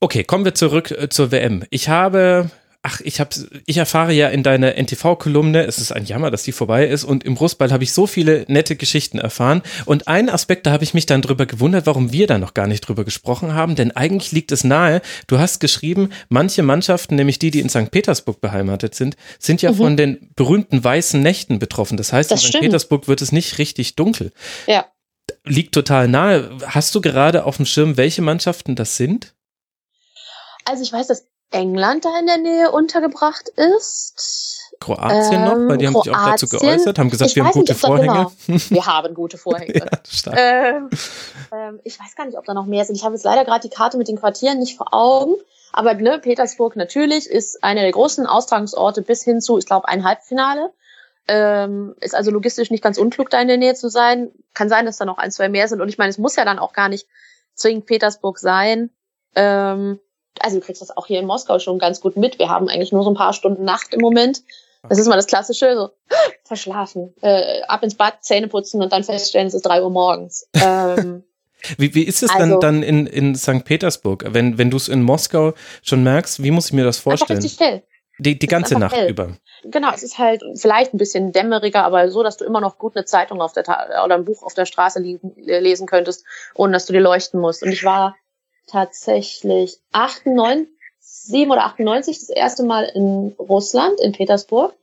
[0.00, 1.64] Okay, kommen wir zurück äh, zur WM.
[1.70, 2.50] Ich habe
[2.82, 3.30] ach, ich habe,
[3.66, 7.24] ich erfahre ja in deiner NTV-Kolumne, es ist ein Jammer, dass die vorbei ist und
[7.24, 10.94] im Brustball habe ich so viele nette Geschichten erfahren und einen Aspekt, da habe ich
[10.94, 14.32] mich dann drüber gewundert, warum wir da noch gar nicht drüber gesprochen haben, denn eigentlich
[14.32, 17.90] liegt es nahe, du hast geschrieben, manche Mannschaften, nämlich die, die in St.
[17.90, 19.76] Petersburg beheimatet sind, sind ja mhm.
[19.76, 21.98] von den berühmten weißen Nächten betroffen.
[21.98, 22.48] Das heißt, das in St.
[22.48, 22.64] Stimmt.
[22.64, 24.32] Petersburg wird es nicht richtig dunkel.
[24.66, 24.86] Ja.
[25.44, 26.50] Liegt total nahe.
[26.64, 29.34] Hast du gerade auf dem Schirm, welche Mannschaften das sind?
[30.64, 34.60] Also ich weiß, dass England da in der Nähe untergebracht ist.
[34.80, 36.70] Kroatien noch, weil die haben sich auch dazu Ähm, Kroatien.
[36.76, 38.26] geäußert, haben gesagt, Ich wir haben nicht, gute da- Vorhänge.
[38.46, 38.60] Genau.
[38.70, 39.74] Wir haben gute Vorhänge.
[40.24, 40.90] ja, ähm,
[41.52, 42.96] ähm, ich weiß gar nicht, ob da noch mehr sind.
[42.96, 45.34] Ich habe jetzt leider gerade die Karte mit den Quartieren nicht vor Augen.
[45.72, 50.04] Aber ne, Petersburg natürlich ist einer der großen Austragungsorte bis hin zu, ich glaube, ein
[50.04, 50.72] Halbfinale.
[51.28, 54.30] Ähm, ist also logistisch nicht ganz unklug, da in der Nähe zu sein.
[54.54, 55.80] Kann sein, dass da noch ein, zwei mehr sind.
[55.80, 57.06] Und ich meine, es muss ja dann auch gar nicht
[57.54, 58.90] zwingend Petersburg sein.
[59.36, 60.00] Ähm,
[60.38, 62.38] also du kriegst das auch hier in Moskau schon ganz gut mit.
[62.38, 64.42] Wir haben eigentlich nur so ein paar Stunden Nacht im Moment.
[64.88, 65.90] Das ist mal das Klassische, so
[66.44, 70.46] verschlafen, äh, ab ins Bad, Zähne putzen und dann feststellen, es ist drei Uhr morgens.
[70.62, 71.24] Ähm,
[71.76, 73.64] Wie, wie ist es Also- dann, dann in, in St.
[73.66, 76.42] Petersburg, wenn, wenn du es in Moskau schon merkst?
[76.42, 77.42] Wie muss ich mir das einfach vorstellen?
[77.42, 77.82] richtig hell.
[78.18, 79.10] Die, die ganze einfach Nacht hell.
[79.10, 79.36] über.
[79.64, 82.96] Genau, es ist halt vielleicht ein bisschen dämmeriger, aber so, dass du immer noch gut
[82.96, 85.00] eine Zeitung auf der Ta oder ein Buch auf der Straße
[85.36, 87.62] lesen könntest, ohne dass du dir leuchten musst.
[87.62, 88.16] Und ich war
[88.70, 90.68] tatsächlich 98,
[91.00, 94.74] 7 oder 98 das erste Mal in Russland, in Petersburg,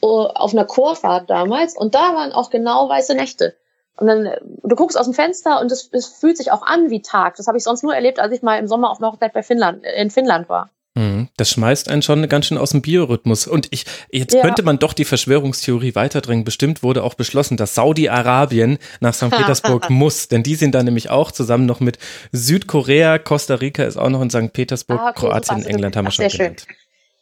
[0.00, 1.76] oh, auf einer Chorfahrt damals.
[1.76, 3.54] Und da waren auch genau weiße Nächte.
[3.96, 4.30] Und dann,
[4.62, 7.34] du guckst aus dem Fenster und es, fühlt sich auch an wie Tag.
[7.36, 9.42] Das habe ich sonst nur erlebt, als ich mal im Sommer auf einer Hochzeit bei
[9.42, 10.70] Finnland, in Finnland war.
[10.98, 11.28] Mhm.
[11.36, 13.46] Das schmeißt einen schon ganz schön aus dem Biorhythmus.
[13.46, 14.42] Und ich, jetzt Ja.
[14.42, 16.44] könnte man doch die Verschwörungstheorie weiterdrängen.
[16.44, 19.30] Bestimmt wurde auch beschlossen, dass Saudi-Arabien nach St.
[19.30, 20.28] Petersburg muss.
[20.28, 21.98] Denn die sind da nämlich auch zusammen noch mit
[22.32, 24.52] Südkorea, Costa Rica ist auch noch in St.
[24.52, 25.70] Petersburg, Ah, okay, Kroatien, super.
[25.70, 26.56] England haben wir Ach, schon sehr schön.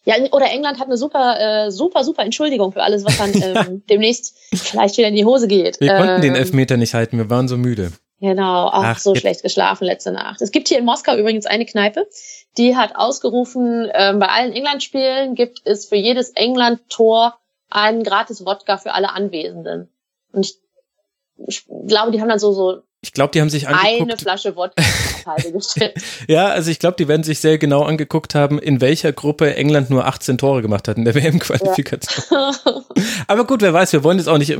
[0.04, 3.82] Ja, oder England hat eine super, äh, super, super Entschuldigung für alles, was dann ähm,
[3.90, 5.80] demnächst vielleicht wieder in die Hose geht.
[5.80, 7.90] Wir konnten den Ähm, Elfmeter nicht halten, wir waren so müde.
[8.20, 10.40] Genau, ach, Ach, so schlecht geschlafen letzte Nacht.
[10.40, 12.08] Es gibt hier in Moskau übrigens eine Kneipe,
[12.56, 18.78] die hat ausgerufen, ähm, bei allen England-Spielen gibt es für jedes England-Tor einen gratis Wodka
[18.78, 19.90] für alle Anwesenden.
[20.32, 20.58] Und ich,
[21.46, 24.22] ich glaube, die haben dann so, so Ich glaube, die haben sich eine angeguckt.
[24.22, 24.82] Flasche Wodka
[25.52, 25.94] gestellt.
[26.26, 29.90] Ja, also ich glaube, die werden sich sehr genau angeguckt haben, in welcher Gruppe England
[29.90, 32.24] nur 18 Tore gemacht hat in der WM-Qualifikation.
[33.28, 34.56] Aber gut, wer weiß, wir wollen jetzt auch nicht,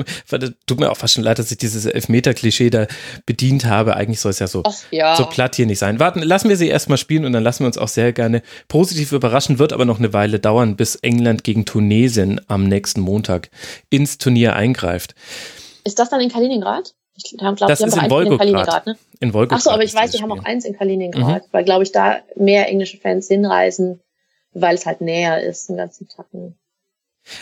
[0.67, 2.87] tut mir auch fast schon leid, dass ich dieses Elfmeter-Klischee da
[3.27, 3.97] bedient habe.
[3.97, 5.17] Eigentlich soll es ja so, Ach ja.
[5.17, 5.99] so platt hier nicht sein.
[5.99, 9.11] Warten, lassen wir sie erstmal spielen und dann lassen wir uns auch sehr gerne positiv
[9.11, 9.59] überraschen.
[9.59, 13.51] Wird aber noch eine Weile dauern, bis England gegen Tunesien am nächsten Montag
[13.91, 15.17] ins Turnier eingreift.
[15.83, 16.95] Ist das dann in Kaliningrad?
[17.17, 18.39] Ich glaube, Das die haben ist in einen in.
[18.39, 18.99] Kaliningrad, ne?
[19.21, 21.83] In Wolgograd Ach so, aber ich weiß, die haben auch eins in Kaliningrad, weil, glaube
[21.85, 24.01] ich, da mehr englische Fans hinreisen,
[24.53, 26.57] weil es halt näher ist, einen ganzen Tacken.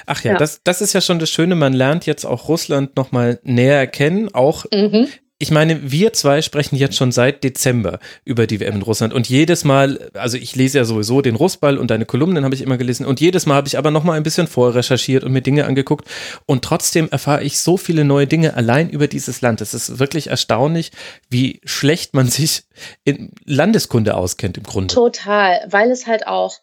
[0.07, 0.39] Ach ja, Ja.
[0.39, 4.33] Das, das ist ja schon das Schöne, man lernt jetzt auch Russland nochmal näher kennen,
[4.35, 5.09] auch Mhm.
[5.41, 9.29] Ich meine, wir zwei sprechen jetzt schon seit Dezember über die WM in Russland und
[9.29, 12.77] jedes Mal, also ich lese ja sowieso den Russball und deine Kolumnen habe ich immer
[12.77, 15.65] gelesen und jedes Mal habe ich aber noch mal ein bisschen vorrecherchiert und mir Dinge
[15.65, 16.09] angeguckt
[16.47, 19.61] und trotzdem erfahre ich so viele neue Dinge allein über dieses Land.
[19.61, 20.93] Es ist wirklich erstaunlich,
[21.29, 22.63] wie schlecht man sich
[23.03, 24.95] in Landeskunde auskennt im Grunde.
[24.95, 26.55] Total, weil es halt auch,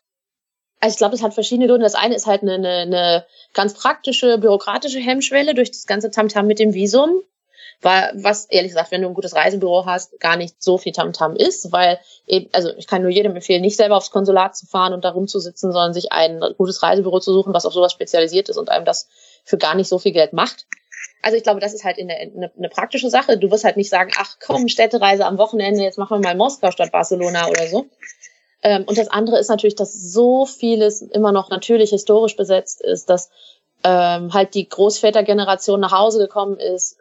[0.80, 1.84] also ich glaube, es hat verschiedene Gründe.
[1.84, 6.48] Das eine ist halt eine, eine, eine ganz praktische, bürokratische Hemmschwelle durch das ganze Tamtam
[6.48, 7.22] mit dem Visum.
[7.82, 11.36] Weil, was ehrlich gesagt, wenn du ein gutes Reisebüro hast, gar nicht so viel Tamtam
[11.36, 14.94] ist, weil eben, also ich kann nur jedem empfehlen, nicht selber aufs Konsulat zu fahren
[14.94, 18.58] und da rumzusitzen, sondern sich ein gutes Reisebüro zu suchen, was auf sowas spezialisiert ist
[18.58, 19.10] und einem das
[19.44, 20.68] für gar nicht so viel Geld macht.
[21.24, 23.38] Also ich glaube, das ist halt eine, eine, eine praktische Sache.
[23.38, 26.72] Du wirst halt nicht sagen, ach komm, Städtereise am Wochenende, jetzt machen wir mal Moskau
[26.72, 27.88] statt Barcelona oder so.
[28.64, 33.10] Ähm, und das andere ist natürlich, dass so vieles immer noch natürlich historisch besetzt ist,
[33.10, 33.30] dass
[33.84, 36.98] ähm, halt die Großvätergeneration nach Hause gekommen ist,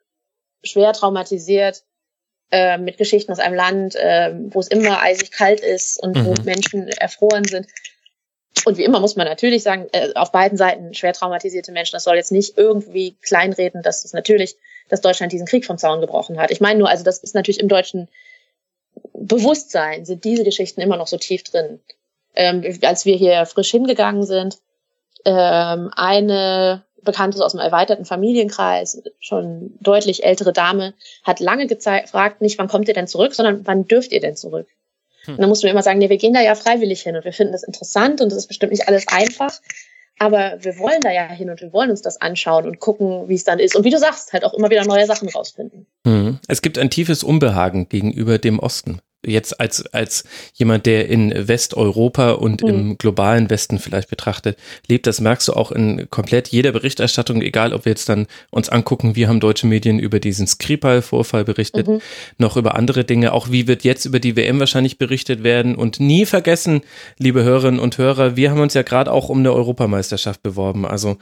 [0.63, 1.83] schwer traumatisiert,
[2.51, 6.31] äh, mit Geschichten aus einem Land, äh, wo es immer eisig kalt ist und wo
[6.31, 6.45] Mhm.
[6.45, 7.67] Menschen erfroren sind.
[8.65, 11.93] Und wie immer muss man natürlich sagen, äh, auf beiden Seiten schwer traumatisierte Menschen.
[11.95, 14.57] Das soll jetzt nicht irgendwie kleinreden, dass es natürlich,
[14.89, 16.51] dass Deutschland diesen Krieg vom Zaun gebrochen hat.
[16.51, 18.09] Ich meine nur, also das ist natürlich im deutschen
[19.15, 21.81] Bewusstsein sind diese Geschichten immer noch so tief drin.
[22.35, 24.59] Ähm, als wir hier frisch hingegangen sind,
[25.25, 32.59] ähm, eine Bekannte aus einem erweiterten Familienkreis, schon deutlich ältere Dame, hat lange gefragt, nicht
[32.59, 34.69] wann kommt ihr denn zurück, sondern wann dürft ihr denn zurück?
[35.25, 35.35] Hm.
[35.35, 37.33] Und dann mussten wir immer sagen, nee, wir gehen da ja freiwillig hin und wir
[37.33, 39.61] finden das interessant und das ist bestimmt nicht alles einfach.
[40.19, 43.35] Aber wir wollen da ja hin und wir wollen uns das anschauen und gucken, wie
[43.35, 43.75] es dann ist.
[43.75, 45.87] Und wie du sagst, halt auch immer wieder neue Sachen rausfinden.
[46.05, 46.39] Mhm.
[46.47, 49.01] Es gibt ein tiefes Unbehagen gegenüber dem Osten.
[49.25, 52.69] Jetzt als, als jemand, der in Westeuropa und Mhm.
[52.69, 54.57] im globalen Westen vielleicht betrachtet,
[54.89, 58.71] lebt, das merkst du auch in komplett jeder Berichterstattung, egal ob wir jetzt dann uns
[58.71, 62.01] angucken, wie haben deutsche Medien über diesen Skripal-Vorfall berichtet, Mhm.
[62.39, 66.01] noch über andere Dinge, auch wie wird jetzt über die WM wahrscheinlich berichtet werden und
[66.01, 66.81] nie vergessen,
[67.19, 71.19] liebe Hörerinnen und Hörer, wir haben uns ja gerade auch um eine Europameisterschaft beworben, also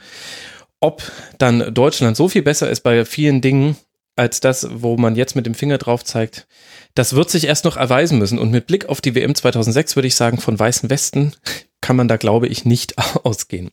[0.79, 1.03] ob
[1.37, 3.75] dann Deutschland so viel besser ist bei vielen Dingen,
[4.19, 6.45] als das, wo man jetzt mit dem Finger drauf zeigt,
[6.93, 8.37] das wird sich erst noch erweisen müssen.
[8.37, 11.33] Und mit Blick auf die WM 2006 würde ich sagen, von weißen Westen
[11.81, 13.71] kann man da, glaube ich, nicht ausgehen.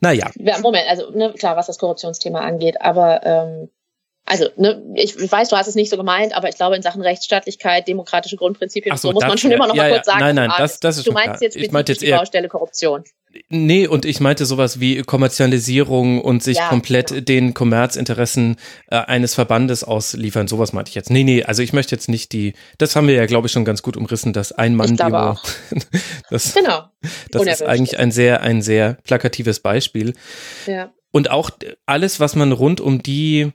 [0.00, 0.30] Naja.
[0.34, 3.70] Ja, Moment, also ne, klar, was das Korruptionsthema angeht, aber ähm,
[4.26, 7.02] also, ne, ich weiß, du hast es nicht so gemeint, aber ich glaube, in Sachen
[7.02, 10.20] Rechtsstaatlichkeit, demokratische Grundprinzipien, so, so, muss man schon immer noch ja, mal kurz sagen.
[10.20, 13.04] Nein, nein, das, das ist Du meinst jetzt ich meinte jetzt die Baustelle Korruption.
[13.48, 17.20] Nee, und ich meinte sowas wie Kommerzialisierung und sich ja, komplett genau.
[17.20, 18.56] den Kommerzinteressen
[18.88, 20.48] äh, eines Verbandes ausliefern.
[20.48, 21.10] Sowas meinte ich jetzt.
[21.10, 23.64] Nee, nee, also ich möchte jetzt nicht die, das haben wir ja, glaube ich, schon
[23.64, 25.38] ganz gut umrissen, dass ein Mann Demo.
[26.30, 26.84] das, genau.
[27.30, 30.14] Das ist eigentlich ein sehr, ein sehr plakatives Beispiel.
[30.66, 30.92] Ja.
[31.10, 31.50] Und auch
[31.86, 33.52] alles, was man rund um die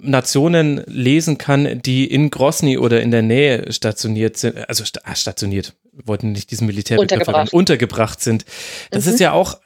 [0.00, 5.74] Nationen lesen kann, die in Grosny oder in der Nähe stationiert sind, also ah, stationiert,
[6.04, 7.52] wollten nicht diesen Militärbegriff untergebracht.
[7.52, 8.44] untergebracht sind.
[8.90, 9.12] Das mhm.
[9.12, 9.58] ist ja auch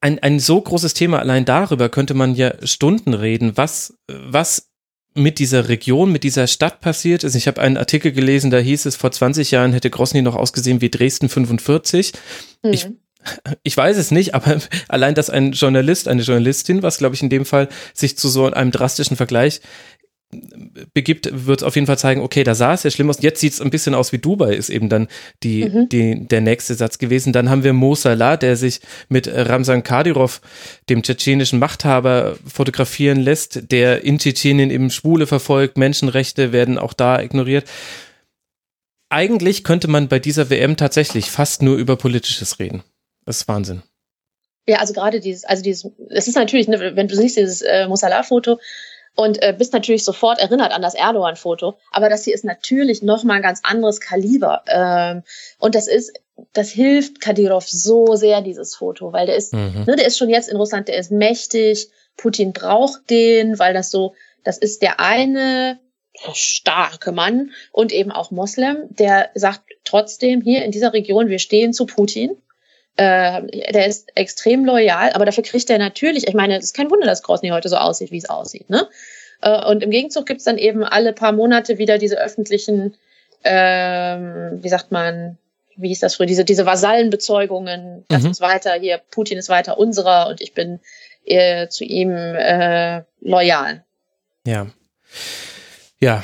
[0.00, 1.18] ein, ein so großes Thema.
[1.18, 4.70] Allein darüber könnte man ja Stunden reden, was, was
[5.14, 7.34] mit dieser Region, mit dieser Stadt passiert ist.
[7.34, 10.80] Ich habe einen Artikel gelesen, da hieß es, vor 20 Jahren hätte Grosny noch ausgesehen
[10.80, 12.12] wie Dresden 45.
[12.62, 12.72] Mhm.
[12.72, 12.88] Ich
[13.62, 17.30] ich weiß es nicht, aber allein, dass ein Journalist, eine Journalistin, was glaube ich in
[17.30, 19.60] dem Fall sich zu so einem drastischen Vergleich
[20.92, 23.20] begibt, wird es auf jeden Fall zeigen, okay, da sah es ja schlimm aus.
[23.20, 25.08] Jetzt sieht es ein bisschen aus wie Dubai, ist eben dann
[25.42, 25.88] die, mhm.
[25.88, 27.32] die, der nächste Satz gewesen.
[27.32, 30.40] Dann haben wir Mo Salah, der sich mit Ramzan Kadyrov,
[30.88, 37.20] dem tschetschenischen Machthaber, fotografieren lässt, der in Tschetschenien eben Schwule verfolgt, Menschenrechte werden auch da
[37.20, 37.64] ignoriert.
[39.10, 42.82] Eigentlich könnte man bei dieser WM tatsächlich fast nur über Politisches reden.
[43.24, 43.82] Das ist Wahnsinn.
[44.66, 47.86] Ja, also gerade dieses, also dieses, es ist natürlich, ne, wenn du siehst dieses äh,
[47.86, 48.58] Mosala-Foto
[49.16, 53.36] und äh, bist natürlich sofort erinnert an das Erdogan-Foto, aber das hier ist natürlich nochmal
[53.36, 54.62] ein ganz anderes Kaliber.
[54.66, 55.22] Ähm,
[55.58, 56.12] und das ist,
[56.52, 59.84] das hilft Kadyrov so sehr, dieses Foto, weil der ist, mhm.
[59.86, 63.90] ne, der ist schon jetzt in Russland, der ist mächtig, Putin braucht den, weil das
[63.90, 65.78] so, das ist der eine
[66.32, 71.72] starke Mann und eben auch Moslem, der sagt trotzdem hier in dieser Region, wir stehen
[71.72, 72.36] zu Putin
[72.96, 76.90] äh, der ist extrem loyal, aber dafür kriegt er natürlich, ich meine, es ist kein
[76.90, 78.70] Wunder, dass Grosny heute so aussieht, wie es aussieht.
[78.70, 78.88] Ne?
[79.42, 82.94] Äh, und im Gegenzug gibt's dann eben alle paar Monate wieder diese öffentlichen,
[83.42, 85.38] ähm, wie sagt man,
[85.76, 88.30] wie hieß das früher, diese, diese Vasallenbezeugungen, das mhm.
[88.30, 90.78] ist weiter hier, Putin ist weiter unserer und ich bin
[91.24, 93.84] äh, zu ihm äh, loyal.
[94.46, 94.66] Ja.
[96.00, 96.22] Ja,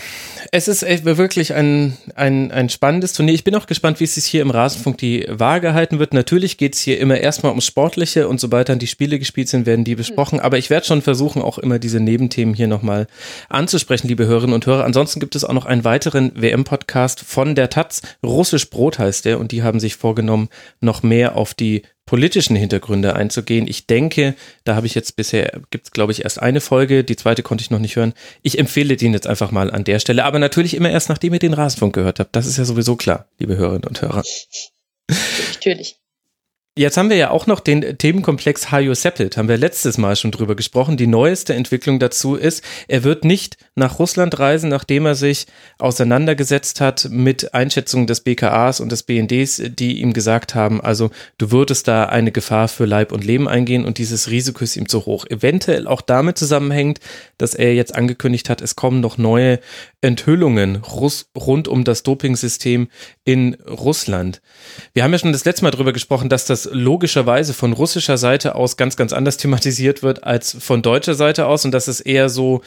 [0.53, 3.35] es ist wirklich ein, ein, ein spannendes Turnier.
[3.35, 6.13] Ich bin auch gespannt, wie es sich hier im Rasenfunk die Waage halten wird.
[6.13, 9.67] Natürlich geht es hier immer erstmal ums Sportliche und sobald dann die Spiele gespielt sind,
[9.67, 10.41] werden die besprochen.
[10.41, 13.07] Aber ich werde schon versuchen, auch immer diese Nebenthemen hier nochmal
[13.49, 14.85] anzusprechen, liebe Hörerinnen und Hörer.
[14.85, 18.03] Ansonsten gibt es auch noch einen weiteren WM-Podcast von der Taz.
[18.25, 20.49] Russisch Brot heißt der und die haben sich vorgenommen,
[20.81, 23.69] noch mehr auf die politischen Hintergründe einzugehen.
[23.69, 27.15] Ich denke, da habe ich jetzt bisher, gibt es glaube ich erst eine Folge, die
[27.15, 28.15] zweite konnte ich noch nicht hören.
[28.43, 31.39] Ich empfehle den jetzt einfach mal an der Stelle, aber natürlich immer erst, nachdem ihr
[31.39, 32.35] den Rasenfunk gehört habt.
[32.35, 34.25] Das ist ja sowieso klar, liebe Hörerinnen und Hörer.
[35.55, 36.00] Natürlich.
[36.81, 40.31] Jetzt haben wir ja auch noch den Themenkomplex Hajo Seppelt, haben wir letztes Mal schon
[40.31, 40.97] drüber gesprochen.
[40.97, 45.47] Die neueste Entwicklung dazu ist, er wird nicht nach Russland reisen, nachdem er sich
[45.79, 51.51] auseinandergesetzt hat mit Einschätzungen des BKAs und des BNDs, die ihm gesagt haben, also du
[51.51, 55.05] würdest da eine Gefahr für Leib und Leben eingehen und dieses Risiko ist ihm zu
[55.05, 55.27] hoch.
[55.29, 56.99] Eventuell auch damit zusammenhängt,
[57.37, 59.61] dass er jetzt angekündigt hat, es kommen noch neue
[60.03, 62.89] Enthüllungen rund um das Dopingsystem
[63.25, 64.41] in Russland.
[64.95, 68.55] Wir haben ja schon das letzte Mal drüber gesprochen, dass das logischerweise von russischer Seite
[68.55, 72.31] aus ganz, ganz anders thematisiert wird als von deutscher Seite aus und dass es eher
[72.31, 72.63] so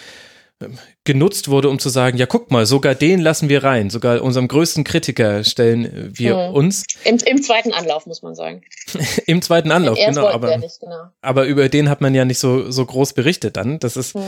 [0.61, 4.21] ähm, genutzt wurde, um zu sagen, ja, guck mal, sogar den lassen wir rein, sogar
[4.21, 6.53] unserem größten Kritiker stellen wir mhm.
[6.53, 6.85] uns.
[7.03, 8.61] Im, Im, zweiten Anlauf, muss man sagen.
[9.25, 11.07] Im zweiten Anlauf, genau, aber, nicht, genau.
[11.21, 13.79] Aber über den hat man ja nicht so, so groß berichtet dann.
[13.79, 14.21] Das ist, mhm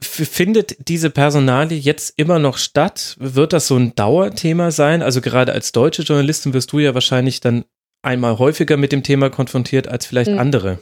[0.00, 3.16] findet diese Personalie jetzt immer noch statt?
[3.18, 5.02] Wird das so ein Dauerthema sein?
[5.02, 7.64] Also gerade als deutsche Journalistin wirst du ja wahrscheinlich dann
[8.02, 10.38] einmal häufiger mit dem Thema konfrontiert als vielleicht mhm.
[10.38, 10.78] andere.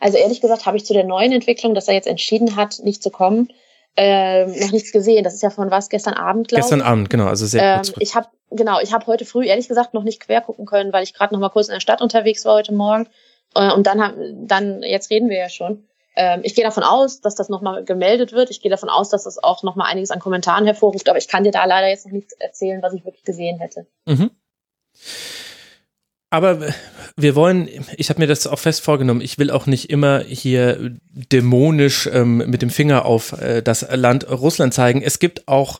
[0.00, 3.02] Also ehrlich gesagt habe ich zu der neuen Entwicklung, dass er jetzt entschieden hat, nicht
[3.02, 3.48] zu kommen,
[3.96, 5.24] äh, noch nichts gesehen.
[5.24, 6.64] Das ist ja von was gestern Abend, glaube ich.
[6.64, 7.94] Gestern Abend, genau, also sehr ähm, kurz.
[7.98, 11.04] Ich habe genau, ich habe heute früh ehrlich gesagt noch nicht quer gucken können, weil
[11.04, 13.08] ich gerade noch mal kurz in der Stadt unterwegs war heute Morgen.
[13.54, 15.86] Äh, und dann haben, dann jetzt reden wir ja schon.
[16.14, 18.50] Ähm, ich gehe davon aus, dass das nochmal gemeldet wird.
[18.50, 21.08] Ich gehe davon aus, dass das auch nochmal einiges an Kommentaren hervorruft.
[21.08, 23.86] Aber ich kann dir da leider jetzt noch nichts erzählen, was ich wirklich gesehen hätte.
[24.06, 24.30] Mhm.
[26.30, 26.60] Aber
[27.16, 30.96] wir wollen, ich habe mir das auch fest vorgenommen, ich will auch nicht immer hier
[31.10, 35.02] dämonisch ähm, mit dem Finger auf äh, das Land Russland zeigen.
[35.02, 35.78] Es gibt auch,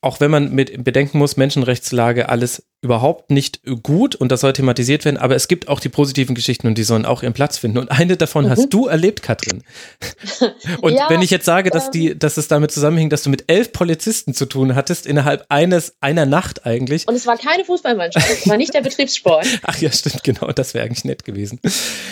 [0.00, 5.04] auch wenn man mit bedenken muss, Menschenrechtslage, alles überhaupt nicht gut und das soll thematisiert
[5.04, 7.78] werden, aber es gibt auch die positiven Geschichten und die sollen auch ihren Platz finden.
[7.78, 8.50] Und eine davon mhm.
[8.50, 9.64] hast du erlebt, Katrin.
[10.80, 13.50] Und ja, wenn ich jetzt sage, dass die, dass es damit zusammenhing, dass du mit
[13.50, 17.08] elf Polizisten zu tun hattest, innerhalb eines, einer Nacht eigentlich.
[17.08, 19.46] Und es war keine Fußballmannschaft, es war nicht der Betriebssport.
[19.62, 21.60] Ach ja, stimmt, genau, das wäre eigentlich nett gewesen.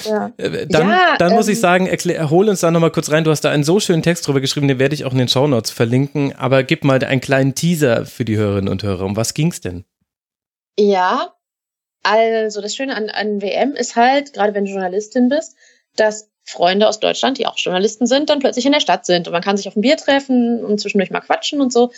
[0.05, 0.33] Ja.
[0.37, 3.11] Äh, dann, ja, dann ähm, muss ich ähm, sagen, erklär, hol uns da nochmal kurz
[3.11, 3.25] rein.
[3.25, 5.29] Du hast da einen so schönen Text drüber geschrieben, den werde ich auch in den
[5.29, 9.05] Shownotes verlinken, aber gib mal einen kleinen Teaser für die Hörerinnen und Hörer.
[9.05, 9.85] Um was ging's denn?
[10.79, 11.35] Ja,
[12.03, 15.57] also das Schöne an, an WM ist halt, gerade wenn du Journalistin bist,
[15.97, 19.33] dass Freunde aus Deutschland, die auch Journalisten sind, dann plötzlich in der Stadt sind und
[19.33, 21.91] man kann sich auf ein Bier treffen und zwischendurch mal quatschen und so.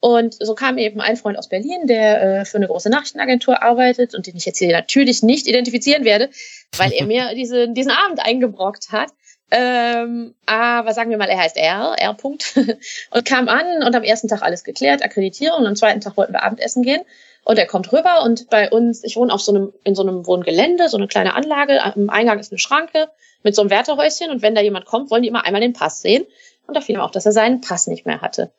[0.00, 4.14] Und so kam eben ein Freund aus Berlin, der äh, für eine große Nachrichtenagentur arbeitet
[4.14, 6.28] und den ich jetzt hier natürlich nicht identifizieren werde,
[6.76, 9.08] weil er mir diese, diesen Abend eingebrockt hat.
[9.50, 12.10] Ähm, aber sagen wir mal, er heißt R, R.
[12.10, 12.76] -Punkt,
[13.10, 16.34] und kam an und am ersten Tag alles geklärt, Akkreditierung, und am zweiten Tag wollten
[16.34, 17.00] wir Abendessen gehen.
[17.44, 20.26] Und er kommt rüber und bei uns, ich wohne auf so einem, in so einem
[20.26, 21.82] Wohngelände, so eine kleine Anlage.
[21.82, 23.08] Am Eingang ist eine Schranke
[23.42, 24.30] mit so einem Wärterhäuschen.
[24.30, 26.26] Und wenn da jemand kommt, wollen die immer einmal den Pass sehen.
[26.66, 28.50] Und da fiel ihm auch, dass er seinen Pass nicht mehr hatte.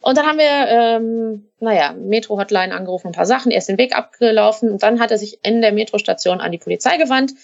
[0.00, 3.96] Und dann haben wir, ähm, naja, Metro-Hotline angerufen, ein paar Sachen, er ist den Weg
[3.96, 7.34] abgelaufen und dann hat er sich in der Metrostation an die Polizei gewandt.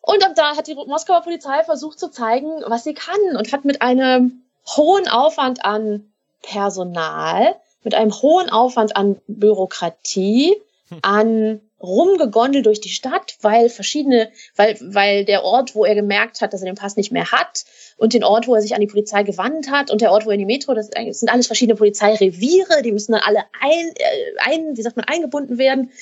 [0.00, 3.82] Und da hat die Moskauer Polizei versucht zu zeigen, was sie kann und hat mit
[3.82, 4.44] einem
[4.76, 7.56] hohen Aufwand an Personal
[7.86, 10.56] mit einem hohen Aufwand an Bürokratie,
[10.88, 10.98] hm.
[11.02, 16.52] an rumgegondelt durch die Stadt, weil verschiedene, weil, weil der Ort, wo er gemerkt hat,
[16.52, 17.64] dass er den Pass nicht mehr hat
[17.96, 20.30] und den Ort, wo er sich an die Polizei gewandt hat und der Ort, wo
[20.30, 24.50] er in die Metro, das sind alles verschiedene Polizeireviere, die müssen dann alle ein, äh,
[24.50, 25.92] ein wie sagt man, eingebunden werden.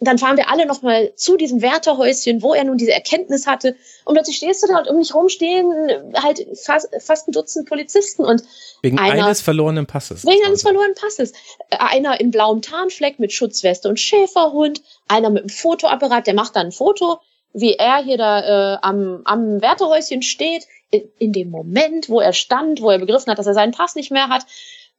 [0.00, 3.76] Dann fahren wir alle nochmal zu diesem Wärterhäuschen, wo er nun diese Erkenntnis hatte.
[4.04, 7.68] Und plötzlich stehst du da und um mich rum stehen halt fast, fast ein Dutzend
[7.68, 8.24] Polizisten.
[8.24, 8.42] Und
[8.82, 10.26] wegen einer, eines verlorenen Passes.
[10.26, 11.32] Wegen eines verlorenen Passes.
[11.70, 14.82] Einer in blauem Tarnfleck mit Schutzweste und Schäferhund.
[15.06, 17.20] Einer mit einem Fotoapparat, der macht dann ein Foto,
[17.52, 20.66] wie er hier da äh, am, am Wärterhäuschen steht.
[20.90, 23.94] In, in dem Moment, wo er stand, wo er begriffen hat, dass er seinen Pass
[23.94, 24.44] nicht mehr hat.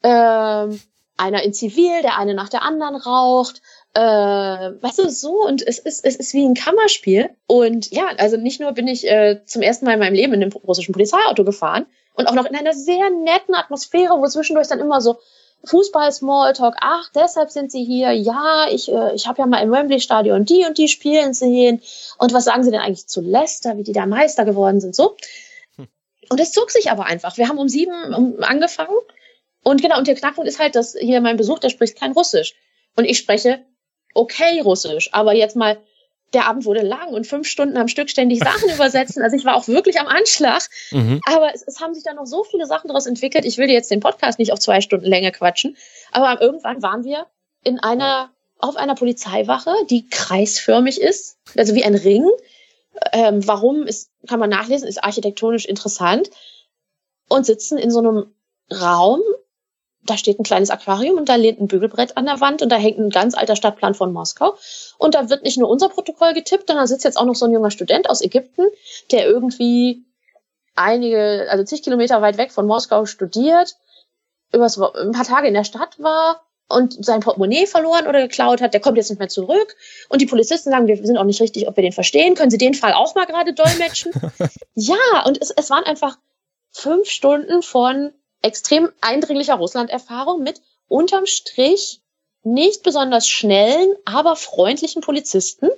[0.04, 0.80] Ähm,
[1.18, 3.62] einer in Zivil, der eine nach der anderen raucht
[3.96, 4.02] äh,
[4.82, 7.30] weißt du, so und es ist, es ist wie ein Kammerspiel.
[7.48, 10.44] Und ja, also nicht nur bin ich äh, zum ersten Mal in meinem Leben in
[10.44, 14.80] einem russischen Polizeiauto gefahren und auch noch in einer sehr netten Atmosphäre, wo zwischendurch dann
[14.80, 15.18] immer so
[15.64, 20.44] Fußball-Smalltalk, ach, deshalb sind sie hier, ja, ich, äh, ich habe ja mal im Wembley-Stadion
[20.44, 21.82] die und die spielen sehen.
[22.18, 25.16] Und was sagen sie denn eigentlich zu Leicester, wie die da Meister geworden sind, so.
[25.78, 25.88] Hm.
[26.30, 27.38] Und es zog sich aber einfach.
[27.38, 28.98] Wir haben um sieben angefangen.
[29.64, 32.54] Und genau, und der Knackpunkt ist halt, dass hier mein Besuch, der spricht kein Russisch.
[32.96, 33.66] Und ich spreche
[34.16, 35.78] okay Russisch, aber jetzt mal,
[36.34, 39.22] der Abend wurde lang und fünf Stunden am Stück ständig Sachen übersetzen.
[39.22, 40.64] Also ich war auch wirklich am Anschlag.
[40.92, 41.22] Mhm.
[41.28, 43.46] Aber es, es, haben sich da noch so viele Sachen daraus entwickelt.
[43.46, 45.78] Ich will jetzt den Podcast nicht auf zwei Stunden Länge quatschen.
[46.12, 47.28] Aber irgendwann waren wir
[47.64, 52.28] in einer, auf einer Polizeiwache, die kreisförmig ist, also wie ein Ring.
[53.12, 56.30] Ähm, warum ist, kann man nachlesen, ist architektonisch interessant.
[57.28, 58.36] Und sitzen in so einem
[58.72, 59.22] Raum,
[60.06, 62.76] da steht ein kleines Aquarium und da lehnt ein Bügelbrett an der Wand und da
[62.76, 64.56] hängt ein ganz alter Stadtplan von Moskau.
[64.98, 67.46] Und da wird nicht nur unser Protokoll getippt, sondern da sitzt jetzt auch noch so
[67.46, 68.66] ein junger Student aus Ägypten,
[69.12, 70.04] der irgendwie
[70.76, 73.76] einige, also zig Kilometer weit weg von Moskau studiert,
[74.52, 78.74] übers, ein paar Tage in der Stadt war und sein Portemonnaie verloren oder geklaut hat,
[78.74, 79.76] der kommt jetzt nicht mehr zurück.
[80.10, 82.36] Und die Polizisten sagen, wir sind auch nicht richtig, ob wir den verstehen.
[82.36, 84.12] Können Sie den Fall auch mal gerade dolmetschen?
[84.76, 86.18] ja, und es, es waren einfach
[86.72, 88.12] fünf Stunden von
[88.46, 92.02] extrem eindringlicher Russland-Erfahrung mit unterm Strich
[92.44, 95.70] nicht besonders schnellen, aber freundlichen Polizisten.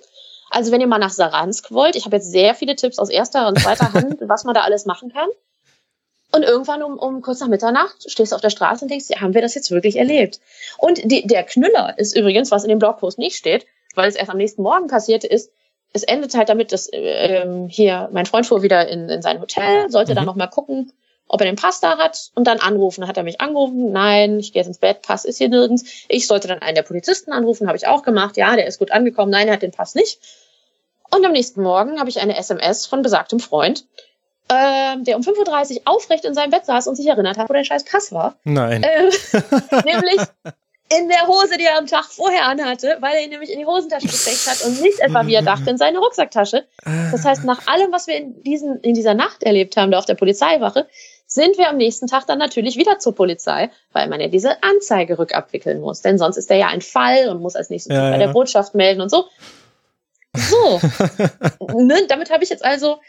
[0.49, 3.47] Also wenn ihr mal nach Saransk wollt, ich habe jetzt sehr viele Tipps aus erster
[3.47, 5.29] und zweiter Hand, was man da alles machen kann.
[6.33, 9.21] Und irgendwann um, um kurz nach Mitternacht stehst du auf der Straße und denkst, ja,
[9.21, 10.41] haben wir das jetzt wirklich erlebt?
[10.77, 14.29] Und die, der Knüller ist übrigens, was in dem Blogpost nicht steht, weil es erst
[14.29, 15.51] am nächsten Morgen passierte, ist,
[15.93, 19.89] es endet halt damit, dass ähm, hier mein Freund fuhr wieder in, in sein Hotel,
[19.89, 20.15] sollte mhm.
[20.17, 20.91] dann noch mal gucken,
[21.27, 23.01] ob er den Pass da hat und dann anrufen.
[23.01, 25.83] Dann hat er mich angerufen, nein, ich gehe jetzt ins Bett, Pass ist hier nirgends.
[26.07, 28.37] Ich sollte dann einen der Polizisten anrufen, habe ich auch gemacht.
[28.37, 30.19] Ja, der ist gut angekommen, nein, er hat den Pass nicht.
[31.09, 33.85] Und am nächsten Morgen habe ich eine SMS von besagtem Freund,
[34.49, 37.53] ähm, der um 5.30 Uhr aufrecht in seinem Bett saß und sich erinnert hat, wo
[37.53, 38.35] der scheiß Pass war.
[38.43, 38.83] Nein.
[38.83, 39.11] Ähm,
[39.85, 40.21] nämlich
[40.89, 43.65] in der Hose, die er am Tag vorher anhatte, weil er ihn nämlich in die
[43.65, 46.65] Hosentasche gesteckt hat und nicht etwa, wie er dachte, in seine Rucksacktasche.
[47.11, 50.05] Das heißt, nach allem, was wir in, diesen, in dieser Nacht erlebt haben, da auf
[50.05, 50.87] der Polizeiwache,
[51.27, 55.19] sind wir am nächsten Tag dann natürlich wieder zur Polizei, weil man ja diese Anzeige
[55.19, 56.01] rückabwickeln muss.
[56.01, 58.25] Denn sonst ist der ja ein Fall und muss als nächstes ja, bei ja.
[58.25, 59.25] der Botschaft melden und so.
[60.33, 60.79] So.
[61.75, 62.99] ne, damit habe ich jetzt also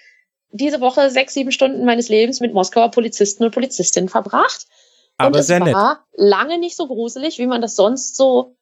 [0.51, 4.67] diese Woche sechs, sieben Stunden meines Lebens mit Moskauer Polizisten und Polizistinnen verbracht.
[5.17, 5.99] Aber und es sehr war nett.
[6.13, 8.57] lange nicht so gruselig, wie man das sonst so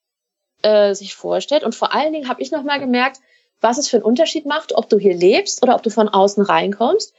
[0.63, 1.65] äh, sich vorstellt.
[1.65, 3.21] Und vor allen Dingen habe ich nochmal gemerkt,
[3.61, 6.43] was es für einen Unterschied macht, ob du hier lebst oder ob du von außen
[6.43, 7.15] reinkommst.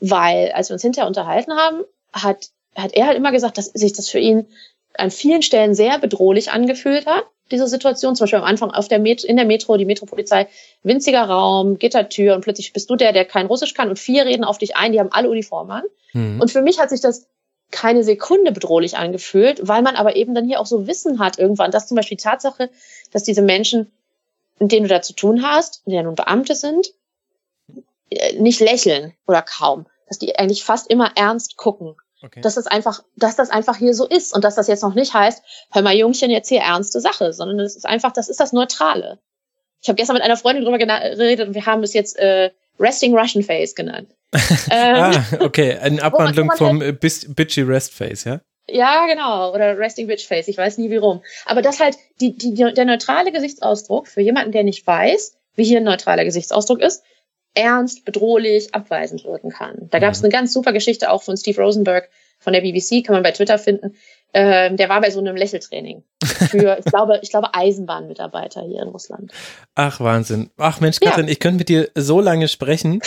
[0.00, 3.92] Weil, als wir uns hinterher unterhalten haben, hat, hat er halt immer gesagt, dass sich
[3.92, 4.46] das für ihn
[4.94, 8.16] an vielen Stellen sehr bedrohlich angefühlt hat, diese Situation.
[8.16, 10.48] Zum Beispiel am Anfang auf der Met in der Metro, die Metropolizei,
[10.82, 14.44] winziger Raum, Gittertür und plötzlich bist du der, der kein Russisch kann und vier reden
[14.44, 15.84] auf dich ein, die haben alle Uniformen an.
[16.12, 16.40] Mhm.
[16.40, 17.26] Und für mich hat sich das
[17.70, 21.70] keine Sekunde bedrohlich angefühlt, weil man aber eben dann hier auch so Wissen hat irgendwann,
[21.70, 22.70] dass zum Beispiel die Tatsache,
[23.12, 23.90] dass diese Menschen,
[24.58, 26.92] mit denen du da zu tun hast, die ja nun Beamte sind,
[28.38, 31.96] nicht lächeln oder kaum, dass die eigentlich fast immer ernst gucken.
[32.20, 32.40] Okay.
[32.40, 35.14] Dass das einfach, dass das einfach hier so ist und dass das jetzt noch nicht
[35.14, 38.52] heißt, hör mal Jungchen, jetzt hier ernste Sache, sondern es ist einfach, das ist das
[38.52, 39.20] Neutrale.
[39.80, 42.50] Ich habe gestern mit einer Freundin drüber geredet und wir haben es jetzt äh,
[42.80, 44.08] Resting Russian Face genannt.
[44.70, 48.40] ähm, ah, okay, eine Abwandlung vom halt, Bitchy Rest Face, ja?
[48.70, 49.54] Ja, genau.
[49.54, 50.48] Oder Resting Bitch Face.
[50.48, 51.22] Ich weiß nie wie rum.
[51.46, 55.78] Aber das halt, die, die, der neutrale Gesichtsausdruck für jemanden, der nicht weiß, wie hier
[55.78, 57.02] ein neutraler Gesichtsausdruck ist,
[57.54, 59.88] ernst, bedrohlich, abweisend wirken kann.
[59.90, 60.26] Da gab es mhm.
[60.26, 63.58] eine ganz super Geschichte auch von Steve Rosenberg von der BBC, kann man bei Twitter
[63.58, 63.96] finden.
[64.34, 68.88] Ähm, der war bei so einem Lächeltraining für, ich glaube, ich glaube Eisenbahnmitarbeiter hier in
[68.88, 69.32] Russland.
[69.74, 70.50] Ach Wahnsinn.
[70.56, 71.32] Ach Mensch, Katrin, ja.
[71.32, 73.00] ich könnte mit dir so lange sprechen.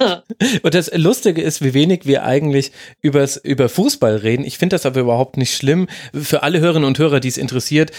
[0.62, 4.44] Und das Lustige ist, wie wenig wir eigentlich übers, über Fußball reden.
[4.44, 5.88] Ich finde das aber überhaupt nicht schlimm.
[6.12, 7.92] Für alle Hörerinnen und Hörer, die es interessiert,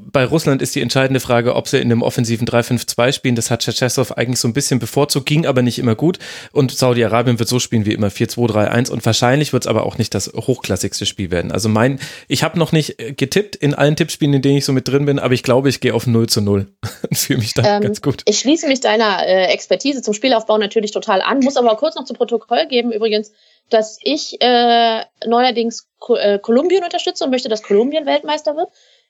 [0.00, 3.34] bei Russland ist die entscheidende Frage, ob sie in einem offensiven 3-5-2 spielen.
[3.34, 6.18] Das hat Tschetschesow eigentlich so ein bisschen bevorzugt, ging aber nicht immer gut.
[6.52, 10.14] Und Saudi-Arabien wird so spielen wie immer 4-2-3-1 und wahrscheinlich wird es aber auch nicht
[10.14, 11.52] das hochklassigste Spiel werden.
[11.52, 11.91] Also mein,
[12.28, 15.18] ich habe noch nicht getippt in allen Tippspielen, in denen ich so mit drin bin,
[15.18, 16.72] aber ich glaube, ich gehe auf 0 zu 0
[17.08, 18.22] und fühle mich da ähm, ganz gut.
[18.26, 22.04] Ich schließe mich deiner äh, Expertise zum Spielaufbau natürlich total an, muss aber kurz noch
[22.04, 23.32] zu Protokoll geben übrigens,
[23.70, 28.68] dass ich äh, neuerdings Ko äh, Kolumbien unterstütze und möchte, dass Kolumbien Weltmeister wird,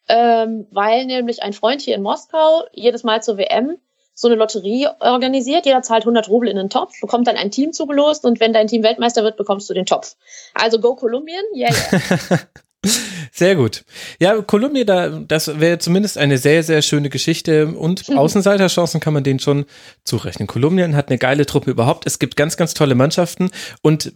[0.09, 3.79] ähm, weil nämlich ein Freund hier in Moskau jedes Mal zur WM
[4.15, 5.67] so eine Lotterie organisiert.
[5.67, 8.67] Jeder zahlt 100 Rubel in den Topf, bekommt dann ein Team zugelost und wenn dein
[8.67, 10.17] Team Weltmeister wird, bekommst du den Topf.
[10.55, 12.39] Also go Kolumbien, yeah, yeah.
[13.33, 13.85] Sehr gut.
[14.21, 18.19] Ja, Kolumbien, da, das wäre zumindest eine sehr, sehr schöne Geschichte und mhm.
[18.19, 19.67] Außenseiterchancen kann man denen schon
[20.05, 20.49] zurechnen.
[20.49, 22.07] Kolumbien hat eine geile Truppe überhaupt.
[22.07, 23.51] Es gibt ganz, ganz tolle Mannschaften
[23.83, 24.13] und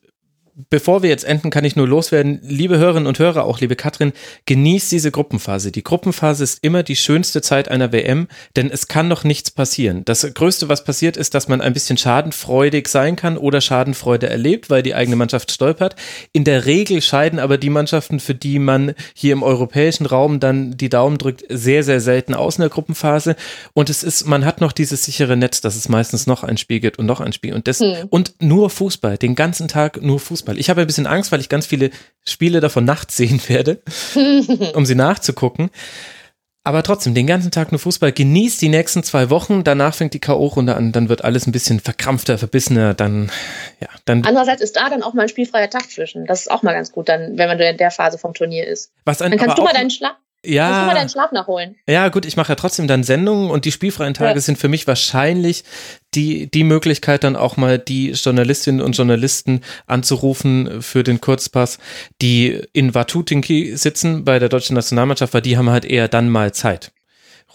[0.71, 2.41] bevor wir jetzt enden, kann ich nur loswerden.
[2.43, 4.13] Liebe Hörerinnen und Hörer, auch liebe Katrin,
[4.47, 5.71] genießt diese Gruppenphase.
[5.71, 8.27] Die Gruppenphase ist immer die schönste Zeit einer WM,
[8.57, 10.05] denn es kann noch nichts passieren.
[10.07, 14.71] Das Größte, was passiert, ist, dass man ein bisschen schadenfreudig sein kann oder Schadenfreude erlebt,
[14.71, 15.95] weil die eigene Mannschaft stolpert.
[16.33, 20.77] In der Regel scheiden aber die Mannschaften, für die man hier im europäischen Raum dann
[20.79, 23.37] die Daumen drückt, sehr, sehr selten aus in der Gruppenphase.
[23.75, 26.81] Und es ist, man hat noch dieses sichere Netz, dass es meistens noch ein Spiel
[26.81, 27.53] gibt und noch ein Spiel.
[27.53, 28.07] Und das, hm.
[28.09, 30.46] und nur Fußball, den ganzen Tag nur Fußball.
[30.47, 30.59] Fußball.
[30.59, 31.91] Ich habe ein bisschen Angst, weil ich ganz viele
[32.27, 33.83] Spiele davon nachts sehen werde,
[34.75, 35.71] um sie nachzugucken.
[36.65, 38.11] Aber trotzdem, den ganzen Tag nur Fußball.
[38.11, 39.63] Genießt die nächsten zwei Wochen.
[39.63, 40.91] Danach fängt die K.O.-Runde an.
[40.91, 42.93] Dann wird alles ein bisschen verkrampfter, verbissener.
[42.93, 43.31] Dann,
[43.81, 44.25] ja, dann.
[44.25, 46.27] Andererseits ist da dann auch mal ein spielfreier Tag zwischen.
[46.27, 48.91] Das ist auch mal ganz gut, dann, wenn man in der Phase vom Turnier ist.
[49.05, 50.17] Was ein, dann kannst du mal deinen Schlaf.
[50.47, 50.69] Ja.
[50.69, 51.77] Kannst du mal deinen Schlaf nachholen?
[51.89, 54.41] Ja, gut, ich mache ja trotzdem dann Sendungen und die spielfreien Tage ja.
[54.41, 55.65] sind für mich wahrscheinlich
[56.15, 61.79] die, die Möglichkeit, dann auch mal die Journalistinnen und Journalisten anzurufen für den Kurzpass,
[62.23, 66.53] die in Watutinki sitzen bei der deutschen Nationalmannschaft, weil die haben halt eher dann mal
[66.53, 66.93] Zeit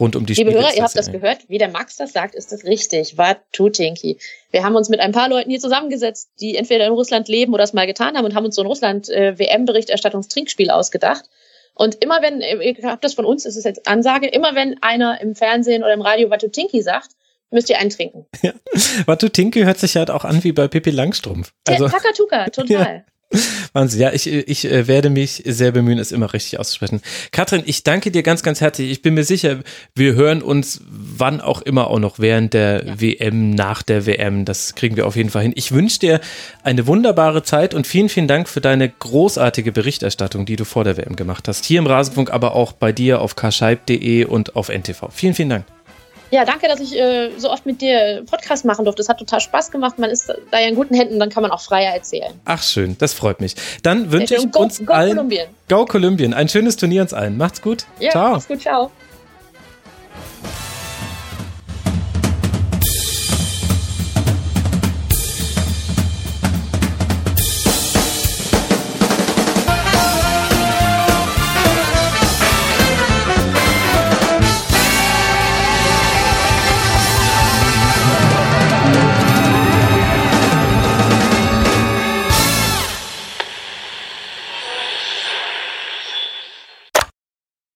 [0.02, 1.48] rund um die Liebe Hörer, ihr habt das gehört.
[1.48, 3.18] Wie der Max das sagt, ist das richtig.
[3.18, 4.18] Watutinki.
[4.50, 7.64] Wir haben uns mit ein paar Leuten hier zusammengesetzt, die entweder in Russland leben oder
[7.64, 11.26] es mal getan haben und haben uns so ein Russland-WM-Berichterstattungstrinkspiel äh, ausgedacht.
[11.82, 15.20] Und immer wenn, ihr habt das von uns, das ist jetzt Ansage, immer wenn einer
[15.20, 17.08] im Fernsehen oder im Radio Watutinki sagt,
[17.50, 18.28] müsst ihr einen trinken.
[18.44, 18.54] Ja.
[19.08, 21.54] Watutinki hört sich halt auch an wie bei Pippi Langstrumpf.
[21.68, 23.06] Also, Takatuka, total.
[23.74, 27.02] Wahnsinn, ja, ich, ich äh, werde mich sehr bemühen, es immer richtig auszusprechen.
[27.32, 28.92] Katrin, ich danke dir ganz, ganz herzlich.
[28.92, 29.60] Ich bin mir sicher,
[29.96, 33.02] wir hören uns wann auch immer auch noch während der ja.
[33.02, 34.46] WM, nach der WM.
[34.46, 35.54] Das kriegen wir auf jeden Fall hin.
[35.56, 36.22] Ich wünsche dir
[36.64, 40.98] eine wunderbare Zeit und vielen, vielen Dank für deine großartige Berichterstattung, die du vor der
[40.98, 41.66] WM gemacht hast.
[41.66, 45.10] Hier im Rasenfunk, aber auch bei dir auf karscheib.de und auf NTV.
[45.12, 45.66] Vielen, vielen Dank.
[46.32, 49.02] Ja, danke, dass ich äh, so oft mit dir Podcast machen durfte.
[49.02, 50.00] Das hat total Spaß gemacht.
[50.00, 52.34] Man ist da ja in guten Händen, dann kann man auch freier erzählen.
[52.46, 53.56] Ach schön, das freut mich.
[53.84, 55.48] Dann wünsche ich go, uns go allen Kolumbien.
[55.68, 56.34] Go Kolumbien.
[56.34, 57.38] Ein schönes Turnier uns allen.
[57.38, 57.86] Macht's gut.
[58.00, 58.32] Ja, ciao.
[58.32, 58.92] Macht's gut, ciao.